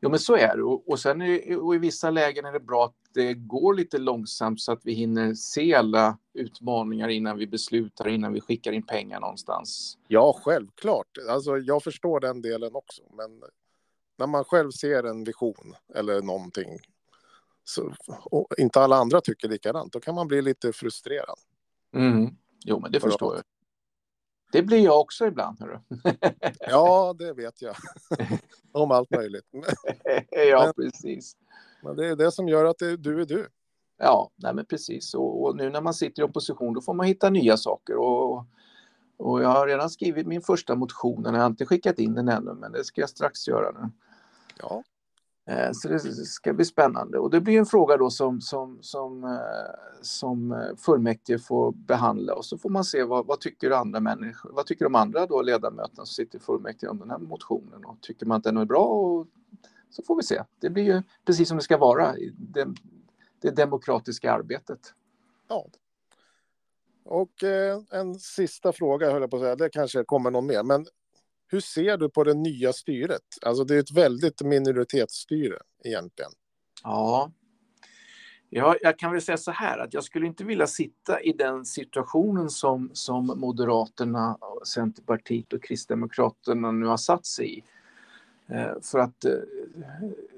Jo, 0.00 0.10
men 0.10 0.18
så 0.18 0.36
är 0.36 0.56
det. 0.56 0.62
Och, 0.62 0.88
och 0.88 1.00
sen 1.00 1.22
är 1.22 1.58
och 1.58 1.74
i 1.74 1.78
vissa 1.78 2.10
lägen 2.10 2.44
är 2.44 2.52
det 2.52 2.60
bra 2.60 2.84
att 2.84 2.94
det 3.14 3.34
går 3.34 3.74
lite 3.74 3.98
långsamt 3.98 4.60
så 4.60 4.72
att 4.72 4.80
vi 4.84 4.92
hinner 4.92 5.34
se 5.34 5.74
alla 5.74 6.18
utmaningar 6.34 7.08
innan 7.08 7.38
vi 7.38 7.46
beslutar, 7.46 8.08
innan 8.08 8.32
vi 8.32 8.40
skickar 8.40 8.72
in 8.72 8.82
pengar 8.82 9.20
någonstans. 9.20 9.98
Ja, 10.08 10.40
självklart. 10.44 11.18
Alltså, 11.30 11.58
jag 11.58 11.82
förstår 11.82 12.20
den 12.20 12.42
delen 12.42 12.74
också. 12.74 13.02
Men 13.16 13.42
när 14.18 14.26
man 14.26 14.44
själv 14.44 14.70
ser 14.70 15.04
en 15.04 15.24
vision 15.24 15.74
eller 15.94 16.22
någonting 16.22 16.78
så, 17.64 17.94
och 18.08 18.46
inte 18.58 18.80
alla 18.80 18.96
andra 18.96 19.20
tycker 19.20 19.48
likadant, 19.48 19.92
då 19.92 20.00
kan 20.00 20.14
man 20.14 20.28
bli 20.28 20.42
lite 20.42 20.72
frustrerad. 20.72 21.38
Mm. 21.94 22.36
Jo, 22.64 22.80
men 22.80 22.92
det 22.92 23.00
Bra. 23.00 23.10
förstår 23.10 23.34
jag. 23.34 23.44
Det 24.52 24.62
blir 24.62 24.78
jag 24.78 25.00
också 25.00 25.26
ibland. 25.26 25.60
Hörru. 25.60 25.78
Ja, 26.60 27.14
det 27.18 27.32
vet 27.32 27.62
jag. 27.62 27.76
Om 28.72 28.90
allt 28.90 29.10
möjligt. 29.10 29.44
Ja, 30.30 30.64
Men- 30.64 30.74
precis. 30.74 31.36
Men 31.82 31.96
det 31.96 32.06
är 32.06 32.16
det 32.16 32.32
som 32.32 32.48
gör 32.48 32.64
att 32.64 32.78
det, 32.78 32.96
du 32.96 33.20
är 33.20 33.24
du. 33.26 33.48
Ja, 33.98 34.30
nej 34.36 34.54
men 34.54 34.66
precis. 34.66 35.14
Och, 35.14 35.42
och 35.44 35.56
nu 35.56 35.70
när 35.70 35.80
man 35.80 35.94
sitter 35.94 36.22
i 36.22 36.24
opposition 36.24 36.74
då 36.74 36.80
får 36.80 36.94
man 36.94 37.06
hitta 37.06 37.30
nya 37.30 37.56
saker. 37.56 37.96
Och, 37.96 38.46
och 39.16 39.42
jag 39.42 39.48
har 39.48 39.66
redan 39.66 39.90
skrivit 39.90 40.26
min 40.26 40.42
första 40.42 40.74
motion. 40.74 41.22
Jag 41.24 41.32
har 41.32 41.46
inte 41.46 41.66
skickat 41.66 41.98
in 41.98 42.14
den 42.14 42.28
ännu, 42.28 42.54
men 42.54 42.72
det 42.72 42.84
ska 42.84 43.00
jag 43.00 43.10
strax 43.10 43.48
göra 43.48 43.70
nu. 43.70 43.90
Ja, 44.60 44.82
Eh, 45.46 45.72
Så 45.72 45.88
det 45.88 46.00
ska 46.26 46.52
bli 46.52 46.64
spännande. 46.64 47.18
Och 47.18 47.30
det 47.30 47.40
blir 47.40 47.58
en 47.58 47.66
fråga 47.66 47.96
då 47.96 48.10
som, 48.10 48.40
som, 48.40 48.78
som, 48.80 49.24
eh, 49.24 50.00
som 50.02 50.52
eh, 50.52 50.76
fullmäktige 50.76 51.38
får 51.38 51.72
behandla 51.72 52.34
och 52.34 52.44
så 52.44 52.58
får 52.58 52.70
man 52.70 52.84
se 52.84 53.04
vad, 53.04 53.26
vad 53.26 53.40
tycker 53.40 53.70
andra 53.70 54.00
människor, 54.00 54.50
vad 54.52 54.66
tycker 54.66 54.84
de 54.84 54.94
andra 54.94 55.26
då 55.26 55.42
ledamöterna 55.42 56.06
som 56.06 56.06
sitter 56.06 56.38
i 56.38 56.40
fullmäktige 56.40 56.90
om 56.90 56.98
den 56.98 57.10
här 57.10 57.18
motionen 57.18 57.84
och 57.84 58.00
tycker 58.00 58.26
man 58.26 58.36
att 58.36 58.44
den 58.44 58.56
är 58.56 58.64
bra 58.64 58.84
och 58.84 59.26
så 59.90 60.02
får 60.02 60.16
vi 60.16 60.22
se. 60.22 60.42
Det 60.58 60.70
blir 60.70 60.84
ju 60.84 61.02
precis 61.24 61.48
som 61.48 61.56
det 61.56 61.62
ska 61.62 61.78
vara 61.78 62.16
i 62.16 62.32
det, 62.36 62.66
det 63.40 63.50
demokratiska 63.50 64.32
arbetet. 64.32 64.94
ja. 65.48 65.66
Och 67.04 67.42
eh, 67.42 67.80
en 67.90 68.14
sista 68.14 68.72
fråga 68.72 69.10
höll 69.10 69.20
jag 69.20 69.30
på 69.30 69.36
att 69.36 69.42
säga, 69.42 69.56
det 69.56 69.68
kanske 69.68 70.04
kommer 70.04 70.30
någon 70.30 70.46
mer. 70.46 70.62
Men 70.62 70.86
hur 71.46 71.60
ser 71.60 71.96
du 71.96 72.08
på 72.08 72.24
det 72.24 72.34
nya 72.34 72.72
styret? 72.72 73.22
Alltså 73.42 73.64
det 73.64 73.74
är 73.74 73.80
ett 73.80 73.92
väldigt 73.92 74.42
minoritetsstyre 74.42 75.58
egentligen. 75.84 76.30
Ja. 76.82 77.32
ja, 78.50 78.76
jag 78.80 78.98
kan 78.98 79.12
väl 79.12 79.22
säga 79.22 79.36
så 79.36 79.50
här 79.50 79.78
att 79.78 79.94
jag 79.94 80.04
skulle 80.04 80.26
inte 80.26 80.44
vilja 80.44 80.66
sitta 80.66 81.20
i 81.20 81.32
den 81.32 81.64
situationen 81.64 82.50
som, 82.50 82.90
som 82.92 83.26
Moderaterna, 83.26 84.38
Centerpartiet 84.66 85.52
och 85.52 85.62
Kristdemokraterna 85.62 86.70
nu 86.70 86.86
har 86.86 86.96
satt 86.96 87.26
sig 87.26 87.58
i. 87.58 87.62
Eh, 88.48 88.80
för 88.82 88.98
att 88.98 89.24
eh, 89.24 89.32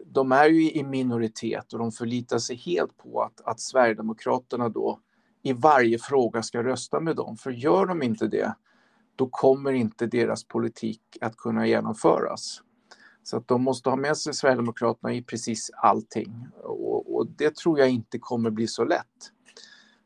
de 0.07 0.33
är 0.33 0.49
ju 0.49 0.71
i 0.71 0.85
minoritet 0.85 1.73
och 1.73 1.79
de 1.79 1.93
förlitar 1.93 2.39
sig 2.39 2.57
helt 2.57 2.97
på 2.97 3.23
att, 3.23 3.41
att 3.41 3.61
Sverigedemokraterna 3.61 4.69
då 4.69 5.01
i 5.47 5.53
varje 5.53 5.99
fråga 5.99 6.43
ska 6.43 6.63
rösta 6.63 7.01
med 7.01 7.17
dem. 7.17 7.37
För 7.37 7.51
gör 7.51 7.87
de 7.87 8.03
inte 8.03 8.27
det, 8.27 8.55
då 9.17 9.29
kommer 9.31 9.73
inte 9.73 10.07
deras 10.07 10.45
politik 10.45 11.01
att 11.21 11.37
kunna 11.37 11.67
genomföras. 11.67 12.63
Så 13.23 13.37
att 13.37 13.49
de 13.49 13.63
måste 13.63 13.91
ha 13.91 13.97
med 13.97 14.17
sig 14.17 14.35
Sverigedemokraterna 14.35 15.15
i 15.15 15.23
precis 15.23 15.71
allting. 15.77 16.47
Och, 16.63 17.17
och 17.17 17.27
det 17.27 17.57
tror 17.57 17.79
jag 17.79 17.91
inte 17.91 18.19
kommer 18.19 18.51
bli 18.51 18.67
så 18.67 18.85
lätt. 18.85 19.33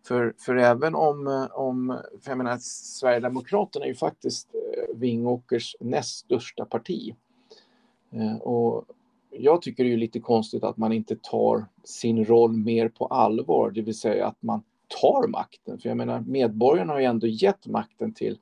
För, 0.06 0.34
för 0.38 0.56
även 0.56 0.94
om, 0.94 1.48
om 1.52 2.00
för 2.22 2.30
jag 2.30 2.38
menar, 2.38 2.58
Sverigedemokraterna 2.60 3.84
är 3.84 3.88
ju 3.88 3.94
faktiskt 3.94 4.48
eh, 4.54 4.96
Vingåkers 4.96 5.76
näst 5.80 6.18
största 6.18 6.64
parti. 6.64 7.14
Eh, 8.12 8.36
och 8.36 8.84
jag 9.30 9.62
tycker 9.62 9.84
det 9.84 9.92
är 9.92 9.96
lite 9.96 10.20
konstigt 10.20 10.64
att 10.64 10.76
man 10.76 10.92
inte 10.92 11.16
tar 11.22 11.64
sin 11.84 12.24
roll 12.24 12.52
mer 12.52 12.88
på 12.88 13.06
allvar, 13.06 13.70
det 13.70 13.82
vill 13.82 13.98
säga 13.98 14.26
att 14.26 14.42
man 14.42 14.62
tar 15.00 15.28
makten. 15.28 15.78
För 15.78 15.88
jag 15.88 15.96
menar, 15.96 16.20
medborgarna 16.20 16.92
har 16.92 17.00
ju 17.00 17.06
ändå 17.06 17.26
gett 17.26 17.66
makten 17.66 18.12
till, 18.14 18.38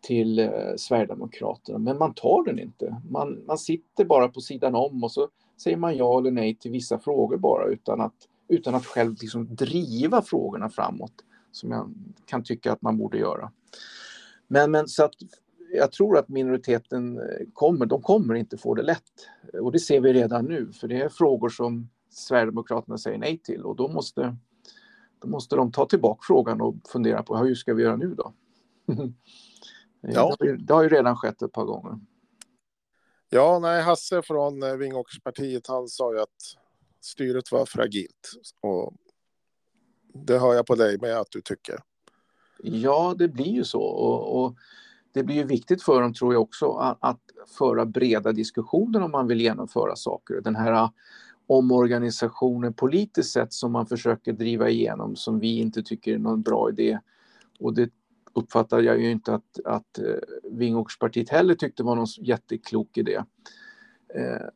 till 0.00 0.38
eh, 0.38 0.50
Sverigedemokraterna, 0.76 1.78
men 1.78 1.98
man 1.98 2.14
tar 2.14 2.44
den 2.44 2.58
inte. 2.58 2.96
Man, 3.10 3.44
man 3.46 3.58
sitter 3.58 4.04
bara 4.04 4.28
på 4.28 4.40
sidan 4.40 4.74
om 4.74 5.04
och 5.04 5.12
så 5.12 5.28
säger 5.62 5.76
man 5.76 5.96
ja 5.96 6.18
eller 6.18 6.30
nej 6.30 6.54
till 6.54 6.70
vissa 6.70 6.98
frågor 6.98 7.36
bara 7.36 7.66
utan 7.66 8.00
att, 8.00 8.14
utan 8.48 8.74
att 8.74 8.86
själv 8.86 9.16
liksom 9.20 9.54
driva 9.54 10.22
frågorna 10.22 10.70
framåt, 10.70 11.14
som 11.52 11.70
jag 11.70 11.94
kan 12.26 12.42
tycka 12.42 12.72
att 12.72 12.82
man 12.82 12.98
borde 12.98 13.18
göra. 13.18 13.50
Men, 14.48 14.70
men 14.70 14.88
så 14.88 15.04
att 15.04 15.14
jag 15.72 15.92
tror 15.92 16.18
att 16.18 16.28
minoriteten 16.28 17.18
eh, 17.18 17.46
kommer, 17.52 17.86
de 17.86 18.02
kommer 18.02 18.34
inte 18.34 18.56
få 18.56 18.74
det 18.74 18.82
lätt. 18.82 19.02
Och 19.60 19.72
det 19.72 19.78
ser 19.78 20.00
vi 20.00 20.12
redan 20.12 20.44
nu, 20.44 20.72
för 20.72 20.88
det 20.88 21.00
är 21.00 21.08
frågor 21.08 21.48
som 21.48 21.88
Sverigedemokraterna 22.10 22.98
säger 22.98 23.18
nej 23.18 23.38
till 23.38 23.62
och 23.62 23.76
då 23.76 23.88
måste, 23.88 24.36
då 25.24 25.30
måste 25.30 25.56
de 25.56 25.72
ta 25.72 25.86
tillbaka 25.86 26.20
frågan 26.26 26.60
och 26.60 26.74
fundera 26.88 27.22
på 27.22 27.36
hur 27.36 27.54
ska 27.54 27.74
vi 27.74 27.82
göra 27.82 27.96
nu 27.96 28.14
då? 28.14 28.32
Ja. 30.06 30.36
Det, 30.38 30.74
har 30.74 30.82
ju, 30.82 30.88
redan 30.88 31.16
skett 31.16 31.42
ett 31.42 31.52
par 31.52 31.64
gånger. 31.64 31.98
Ja, 33.30 33.58
nej, 33.58 33.82
Hasse 33.82 34.22
från 34.22 34.62
eh, 34.62 34.76
Vingåkerspartiet, 34.76 35.66
han 35.66 35.88
sa 35.88 36.12
ju 36.12 36.20
att 36.20 36.56
styret 37.00 37.52
var 37.52 37.66
fragilt. 37.66 38.30
Och 38.60 38.94
det 40.14 40.38
hör 40.38 40.54
jag 40.54 40.66
på 40.66 40.74
dig 40.74 40.98
med 40.98 41.16
att 41.16 41.30
du 41.30 41.40
tycker. 41.40 41.78
Ja, 42.62 43.14
det 43.18 43.28
blir 43.28 43.52
ju 43.52 43.64
så. 43.64 43.82
Och, 43.82 44.44
och 44.44 44.56
det 45.12 45.22
blir 45.22 45.36
ju 45.36 45.44
viktigt 45.44 45.82
för 45.82 46.02
dem, 46.02 46.14
tror 46.14 46.32
jag 46.32 46.42
också, 46.42 46.72
att, 46.72 46.98
att 47.00 47.20
föra 47.58 47.86
breda 47.86 48.32
diskussioner 48.32 49.02
om 49.02 49.10
man 49.10 49.26
vill 49.26 49.40
genomföra 49.40 49.96
saker. 49.96 50.40
Den 50.40 50.56
här 50.56 50.88
omorganisationer 51.46 52.66
omorganisationen 52.66 52.72
politiskt 52.72 53.32
sett 53.32 53.52
som 53.52 53.72
man 53.72 53.86
försöker 53.86 54.32
driva 54.32 54.68
igenom 54.68 55.16
som 55.16 55.38
vi 55.38 55.58
inte 55.58 55.82
tycker 55.82 56.14
är 56.14 56.18
någon 56.18 56.42
bra 56.42 56.70
idé. 56.70 56.98
Och 57.58 57.74
det 57.74 57.90
uppfattar 58.32 58.80
jag 58.80 59.00
ju 59.00 59.10
inte 59.10 59.34
att, 59.34 59.60
att 59.64 59.98
eh, 59.98 60.50
Vingåkerspartiet 60.50 61.28
heller 61.28 61.54
tyckte 61.54 61.82
var 61.82 61.96
någon 61.96 62.06
jätteklok 62.18 62.96
idé. 62.96 63.22
Eh, 64.14 64.46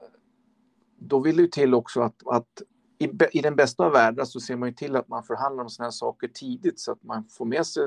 då 0.99 1.21
vill 1.21 1.37
det 1.37 1.43
ju 1.43 1.49
till 1.49 1.75
också 1.75 2.01
att, 2.01 2.23
att 2.27 2.63
i, 2.99 3.11
i 3.33 3.41
den 3.41 3.57
bästa 3.57 3.85
av 3.85 3.93
världar 3.93 4.25
så 4.25 4.41
ser 4.41 4.57
man 4.57 4.69
ju 4.69 4.75
till 4.75 4.97
att 4.97 5.09
man 5.09 5.23
förhandlar 5.23 5.65
om 5.65 5.71
sådana 5.71 5.87
här 5.87 5.91
saker 5.91 6.29
tidigt 6.29 6.81
så 6.81 6.93
att 6.93 7.03
man 7.03 7.25
får 7.25 7.45
med 7.45 7.67
sig 7.67 7.85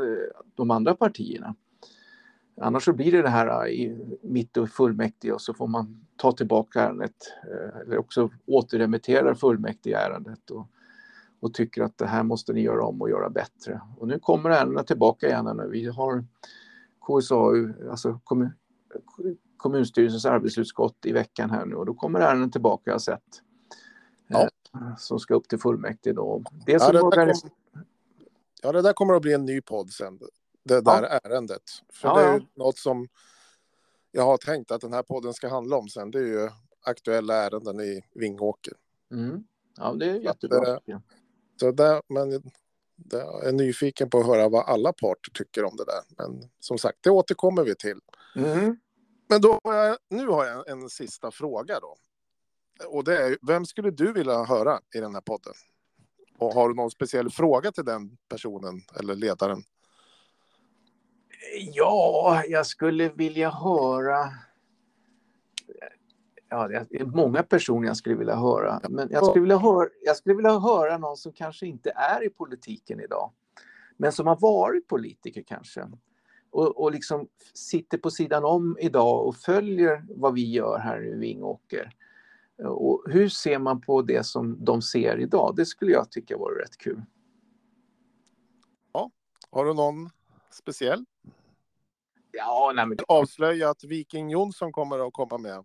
de 0.55 0.71
andra 0.71 0.95
partierna. 0.95 1.55
Annars 2.57 2.85
så 2.85 2.93
blir 2.93 3.11
det 3.11 3.21
det 3.21 3.29
här 3.29 3.65
äh, 3.65 3.71
i, 3.71 4.17
mitt 4.21 4.57
i 4.57 4.67
fullmäktige 4.67 5.31
och 5.31 5.41
så 5.41 5.53
får 5.53 5.67
man 5.67 6.05
ta 6.15 6.31
tillbaka 6.31 6.81
ärendet 6.81 7.15
eh, 7.43 7.79
eller 7.81 7.97
också 7.97 8.29
återremittera 8.45 9.35
fullmäktige 9.35 9.95
ärendet 9.95 10.49
och, 10.49 10.67
och 11.39 11.53
tycker 11.53 11.83
att 11.83 11.97
det 11.97 12.05
här 12.07 12.23
måste 12.23 12.53
ni 12.53 12.61
göra 12.61 12.85
om 12.85 13.01
och 13.01 13.09
göra 13.09 13.29
bättre. 13.29 13.81
Och 13.97 14.07
nu 14.07 14.19
kommer 14.19 14.49
ärendena 14.49 14.83
tillbaka 14.83 15.27
igen 15.27 15.57
nu. 15.57 15.69
Vi 15.71 15.85
har 15.85 16.25
KSAU, 17.07 17.73
alltså 17.91 18.19
kommun, 18.23 18.51
kommunstyrelsens 19.57 20.25
arbetsutskott 20.25 21.05
i 21.05 21.11
veckan 21.11 21.49
här 21.49 21.65
nu 21.65 21.75
och 21.75 21.85
då 21.85 21.93
kommer 21.93 22.19
ärenden 22.19 22.51
tillbaka 22.51 22.83
jag 22.85 22.93
har 22.93 22.99
sett. 22.99 23.41
Ja. 24.27 24.49
Eh, 24.73 24.95
Som 24.97 25.19
ska 25.19 25.33
upp 25.35 25.47
till 25.47 25.59
fullmäktige 25.59 26.13
då. 26.13 26.43
Det 26.65 26.71
är 26.71 26.75
Ja, 26.75 26.79
som 26.79 26.93
det, 26.93 26.99
där 26.99 27.25
organis- 27.25 27.49
ja, 28.61 28.71
det 28.71 28.81
där 28.81 28.93
kommer 28.93 29.13
att 29.13 29.21
bli 29.21 29.33
en 29.33 29.45
ny 29.45 29.61
podd 29.61 29.89
sen. 29.89 30.19
Det 30.63 30.81
där 30.81 31.03
ärendet. 31.03 31.63
För 31.93 32.07
Ja, 32.07 32.15
det 32.15 32.21
är 32.21 32.27
ja. 32.27 32.33
ju 32.39 32.45
något 32.55 32.77
som 32.77 33.07
jag 34.11 34.23
har 34.23 34.37
tänkt 34.37 34.71
att 34.71 34.81
den 34.81 34.93
här 34.93 35.03
podden 35.03 35.33
ska 35.33 35.47
handla 35.49 35.77
om 35.77 35.89
sen. 35.89 36.11
Det 36.11 36.19
är 36.19 36.23
ju 36.27 36.49
aktuella 36.83 37.33
ärenden 37.35 37.79
i 37.79 38.01
Vingåker. 38.13 38.73
Mm. 39.11 39.43
Ja, 39.77 39.93
det 39.93 40.05
är 40.05 40.15
Att, 40.15 40.23
jättebra. 40.23 40.67
eh, 40.73 40.77
jag. 40.85 41.01
Så 41.59 41.71
där, 41.71 42.01
men 42.07 42.29
det- 42.29 42.41
jag 43.17 43.47
är 43.47 43.51
nyfiken 43.51 44.09
på 44.09 44.19
att 44.19 44.25
höra 44.25 44.49
vad 44.49 44.65
alla 44.65 44.93
parter 44.93 45.31
tycker 45.33 45.63
om 45.63 45.75
det 45.75 45.85
där. 45.85 46.01
Men 46.17 46.49
som 46.59 46.77
sagt, 46.77 46.97
det 47.01 47.09
återkommer 47.09 47.63
vi 47.63 47.75
till. 47.75 47.99
Mm. 48.35 48.77
Men 49.29 49.41
då 49.41 49.59
har 49.63 49.73
jag, 49.73 49.97
nu 50.09 50.27
har 50.27 50.45
jag 50.45 50.69
en, 50.69 50.81
en 50.81 50.89
sista 50.89 51.31
fråga 51.31 51.79
då. 51.79 51.95
Och 52.87 53.03
det 53.03 53.17
är, 53.17 53.37
vem 53.47 53.65
skulle 53.65 53.91
du 53.91 54.13
vilja 54.13 54.43
höra 54.43 54.79
i 54.95 54.99
den 54.99 55.13
här 55.13 55.21
podden? 55.21 55.53
Och 56.37 56.53
har 56.53 56.69
du 56.69 56.75
någon 56.75 56.91
speciell 56.91 57.29
fråga 57.29 57.71
till 57.71 57.85
den 57.85 58.17
personen 58.29 58.81
eller 58.99 59.15
ledaren? 59.15 59.63
Ja, 61.73 62.43
jag 62.47 62.65
skulle 62.65 63.09
vilja 63.09 63.49
höra... 63.49 64.29
Ja, 66.49 66.67
det 66.67 66.99
är 66.99 67.05
många 67.05 67.43
personer 67.43 67.87
jag 67.87 67.97
skulle 67.97 68.15
vilja 68.15 68.35
höra. 68.35 68.81
Men 68.89 69.07
jag 69.11 69.25
skulle 69.25 69.41
vilja 69.41 69.57
höra, 69.57 69.89
jag 70.01 70.17
skulle 70.17 70.35
vilja 70.35 70.59
höra 70.59 70.97
någon 70.97 71.17
som 71.17 71.33
kanske 71.33 71.65
inte 71.67 71.91
är 71.95 72.25
i 72.25 72.29
politiken 72.29 72.99
idag. 72.99 73.31
Men 73.97 74.11
som 74.11 74.27
har 74.27 74.39
varit 74.39 74.87
politiker 74.87 75.43
kanske. 75.47 75.87
Och, 76.49 76.83
och 76.83 76.91
liksom 76.91 77.27
sitter 77.53 77.97
på 77.97 78.11
sidan 78.11 78.45
om 78.45 78.77
idag 78.79 79.27
och 79.27 79.35
följer 79.35 80.05
vad 80.09 80.33
vi 80.33 80.51
gör 80.51 80.79
här 80.79 81.05
i 81.07 81.15
Vingåker. 81.15 81.95
Och 82.63 83.03
hur 83.09 83.29
ser 83.29 83.59
man 83.59 83.81
på 83.81 84.01
det 84.01 84.25
som 84.25 84.65
de 84.65 84.81
ser 84.81 85.19
idag? 85.19 85.53
Det 85.55 85.65
skulle 85.65 85.91
jag 85.91 86.11
tycka 86.11 86.37
vore 86.37 86.63
rätt 86.63 86.77
kul. 86.77 87.01
Ja, 88.93 89.11
har 89.51 89.65
du 89.65 89.73
någon 89.73 90.09
speciell? 90.53 91.05
Ja, 92.31 92.71
nej, 92.75 92.85
men... 92.85 92.97
Avslöja 93.07 93.69
att 93.69 93.83
Viking 93.83 94.29
Jonsson 94.29 94.71
kommer 94.71 95.07
att 95.07 95.13
komma 95.13 95.37
med. 95.37 95.63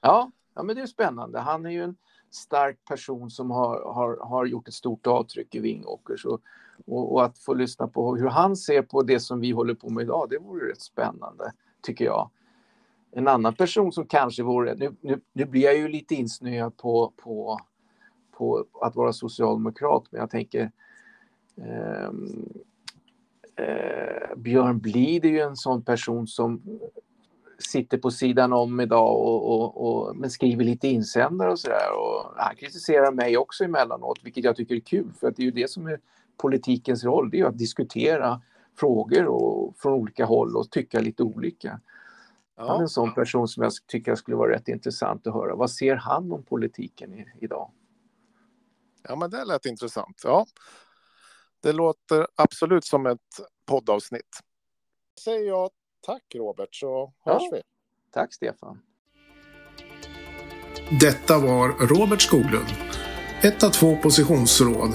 Ja, 0.00 0.30
ja 0.54 0.62
men 0.62 0.76
det 0.76 0.82
är 0.82 0.86
spännande. 0.86 1.38
Han 1.38 1.66
är 1.66 1.70
ju 1.70 1.82
en 1.82 1.96
stark 2.30 2.84
person 2.84 3.30
som 3.30 3.50
har, 3.50 3.92
har, 3.94 4.16
har 4.16 4.46
gjort 4.46 4.68
ett 4.68 4.74
stort 4.74 5.06
avtryck 5.06 5.54
i 5.54 5.60
Vingåkers. 5.60 6.26
Och, 6.26 6.40
och, 6.86 7.12
och, 7.12 7.24
att 7.24 7.38
få 7.38 7.54
lyssna 7.54 7.88
på 7.88 8.16
hur 8.16 8.28
han 8.28 8.56
ser 8.56 8.82
på 8.82 9.02
det 9.02 9.20
som 9.20 9.40
vi 9.40 9.50
håller 9.50 9.74
på 9.74 9.90
med 9.90 10.02
idag, 10.02 10.26
det 10.30 10.38
vore 10.38 10.70
rätt 10.70 10.80
spännande, 10.80 11.52
tycker 11.82 12.04
jag. 12.04 12.30
En 13.10 13.28
annan 13.28 13.54
person 13.54 13.92
som 13.92 14.06
kanske 14.06 14.42
vore... 14.42 14.74
Nu, 14.74 14.96
nu, 15.00 15.20
nu 15.32 15.44
blir 15.44 15.62
jag 15.62 15.76
ju 15.76 15.88
lite 15.88 16.14
insnöad 16.14 16.76
på, 16.76 17.12
på, 17.16 17.60
på 18.30 18.66
att 18.80 18.96
vara 18.96 19.12
socialdemokrat, 19.12 20.04
men 20.10 20.20
jag 20.20 20.30
tänker... 20.30 20.70
Eh, 21.56 22.10
eh, 23.62 24.36
Björn 24.36 24.78
Blid 24.78 25.24
är 25.24 25.28
ju 25.28 25.40
en 25.40 25.56
sån 25.56 25.82
person 25.82 26.26
som 26.26 26.62
sitter 27.58 27.98
på 27.98 28.10
sidan 28.10 28.52
om 28.52 28.80
idag 28.80 29.16
och, 29.16 29.52
och, 29.52 29.86
och, 29.86 30.16
men 30.16 30.30
skriver 30.30 30.64
lite 30.64 30.88
insändare 30.88 31.50
och 31.50 31.58
sådär. 31.58 31.88
Han 32.36 32.56
kritiserar 32.56 33.12
mig 33.12 33.36
också 33.36 33.64
emellanåt, 33.64 34.18
vilket 34.22 34.44
jag 34.44 34.56
tycker 34.56 34.74
är 34.74 34.80
kul, 34.80 35.12
för 35.20 35.28
att 35.28 35.36
det 35.36 35.42
är 35.42 35.44
ju 35.44 35.50
det 35.50 35.70
som 35.70 35.86
är 35.86 36.00
politikens 36.36 37.04
roll, 37.04 37.30
det 37.30 37.40
är 37.40 37.44
att 37.44 37.58
diskutera 37.58 38.40
frågor 38.76 39.26
och, 39.26 39.74
från 39.78 39.92
olika 39.92 40.24
håll 40.24 40.56
och 40.56 40.70
tycka 40.70 41.00
lite 41.00 41.22
olika. 41.22 41.80
Ja. 42.56 42.68
Han 42.68 42.76
är 42.76 42.82
en 42.82 42.88
sån 42.88 43.14
person 43.14 43.48
som 43.48 43.62
jag 43.62 43.72
tycker 43.86 44.14
skulle 44.14 44.36
vara 44.36 44.52
rätt 44.52 44.68
intressant 44.68 45.26
att 45.26 45.34
höra. 45.34 45.54
Vad 45.54 45.70
ser 45.70 45.96
han 45.96 46.32
om 46.32 46.42
politiken 46.42 47.14
i, 47.14 47.26
idag? 47.40 47.70
Ja, 49.08 49.16
men 49.16 49.30
det 49.30 49.44
lät 49.44 49.66
intressant. 49.66 50.20
Ja, 50.24 50.46
det 51.62 51.72
låter 51.72 52.26
absolut 52.36 52.84
som 52.84 53.06
ett 53.06 53.18
poddavsnitt. 53.66 54.40
Säger 55.24 55.48
jag 55.48 55.70
tack 56.06 56.22
Robert, 56.34 56.74
så 56.74 57.12
hörs 57.24 57.42
ja. 57.42 57.48
vi. 57.52 57.62
Tack 58.12 58.34
Stefan. 58.34 58.78
Detta 61.00 61.38
var 61.38 61.68
Robert 61.68 62.22
Skoglund. 62.22 62.66
Ett 63.42 63.62
av 63.62 63.70
två 63.70 63.96
positionsråd. 63.96 64.90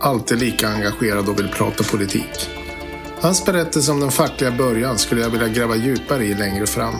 Alltid 0.00 0.38
lika 0.38 0.68
engagerad 0.68 1.28
och 1.28 1.38
vill 1.38 1.48
prata 1.48 1.84
politik. 1.84 2.50
Hans 3.20 3.44
berättelse 3.44 3.92
om 3.92 4.00
den 4.00 4.10
fackliga 4.10 4.50
början 4.50 4.98
skulle 4.98 5.20
jag 5.20 5.30
vilja 5.30 5.48
gräva 5.48 5.76
djupare 5.76 6.24
i 6.24 6.34
längre 6.34 6.66
fram. 6.66 6.94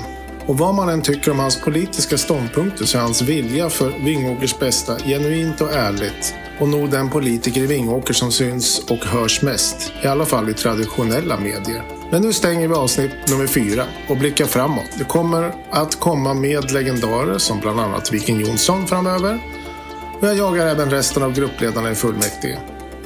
Och 0.47 0.59
vad 0.59 0.75
man 0.75 0.89
än 0.89 1.03
tycker 1.03 1.31
om 1.31 1.39
hans 1.39 1.61
politiska 1.61 2.19
ståndpunkter 2.19 2.85
så 2.85 2.99
är 2.99 3.03
hans 3.03 3.23
vilja 3.23 3.71
för 3.71 4.05
Vingåkers 4.05 4.59
bästa 4.59 4.99
genuint 4.99 5.61
och 5.61 5.73
ärligt 5.73 6.35
och 6.59 6.69
nog 6.69 6.91
den 6.91 7.11
politiker 7.11 7.61
i 7.61 7.67
Vingåker 7.67 8.15
som 8.15 8.33
syns 8.33 8.79
och 8.79 8.99
hörs 8.99 9.43
mest, 9.43 9.93
i 10.03 10.07
alla 10.07 10.27
fall 10.27 10.51
i 10.51 10.55
traditionella 10.55 11.41
medier. 11.41 11.83
Men 12.11 12.23
nu 12.23 12.33
stänger 12.33 12.69
vi 12.69 12.75
avsnitt 12.75 13.11
nummer 13.29 13.47
fyra 13.47 13.85
och 14.09 14.17
blickar 14.17 14.47
framåt. 14.47 14.91
Det 14.99 15.05
kommer 15.05 15.55
att 15.71 16.01
komma 16.01 16.35
med 16.35 16.71
legendarer 16.71 17.39
som 17.39 17.61
bland 17.61 17.81
annat 17.81 18.13
Viking 18.13 18.41
Jonsson 18.41 18.87
framöver. 18.87 19.41
Och 20.21 20.27
jag 20.27 20.37
jagar 20.37 20.67
även 20.67 20.91
resten 20.91 21.23
av 21.23 21.33
gruppledarna 21.33 21.91
i 21.91 21.95
fullmäktige. 21.95 22.59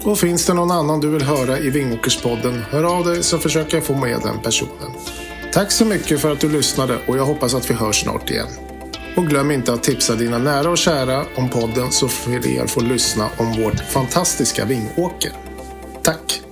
Och 0.02 0.18
finns 0.18 0.46
det 0.46 0.54
någon 0.54 0.70
annan 0.70 1.00
du 1.00 1.08
vill 1.08 1.22
höra 1.22 1.58
i 1.58 1.70
Vingåkerspodden, 1.70 2.62
hör 2.70 2.84
av 2.84 3.04
dig 3.04 3.22
så 3.22 3.38
försöker 3.38 3.76
jag 3.76 3.84
få 3.84 3.94
med 3.94 4.20
den 4.24 4.38
personen. 4.42 4.92
Tack 5.52 5.72
så 5.72 5.84
mycket 5.84 6.20
för 6.20 6.32
att 6.32 6.40
du 6.40 6.48
lyssnade 6.48 6.98
och 7.06 7.16
jag 7.16 7.24
hoppas 7.24 7.54
att 7.54 7.70
vi 7.70 7.74
hörs 7.74 8.02
snart 8.02 8.30
igen. 8.30 8.71
Och 9.16 9.26
glöm 9.26 9.50
inte 9.50 9.72
att 9.72 9.82
tipsa 9.82 10.14
dina 10.14 10.38
nära 10.38 10.70
och 10.70 10.78
kära 10.78 11.24
om 11.36 11.48
podden 11.48 11.92
så 11.92 12.08
fler 12.08 12.66
får 12.66 12.80
lyssna 12.80 13.28
om 13.36 13.62
vårt 13.62 13.80
fantastiska 13.80 14.64
Vingåker. 14.64 15.32
Tack! 16.02 16.42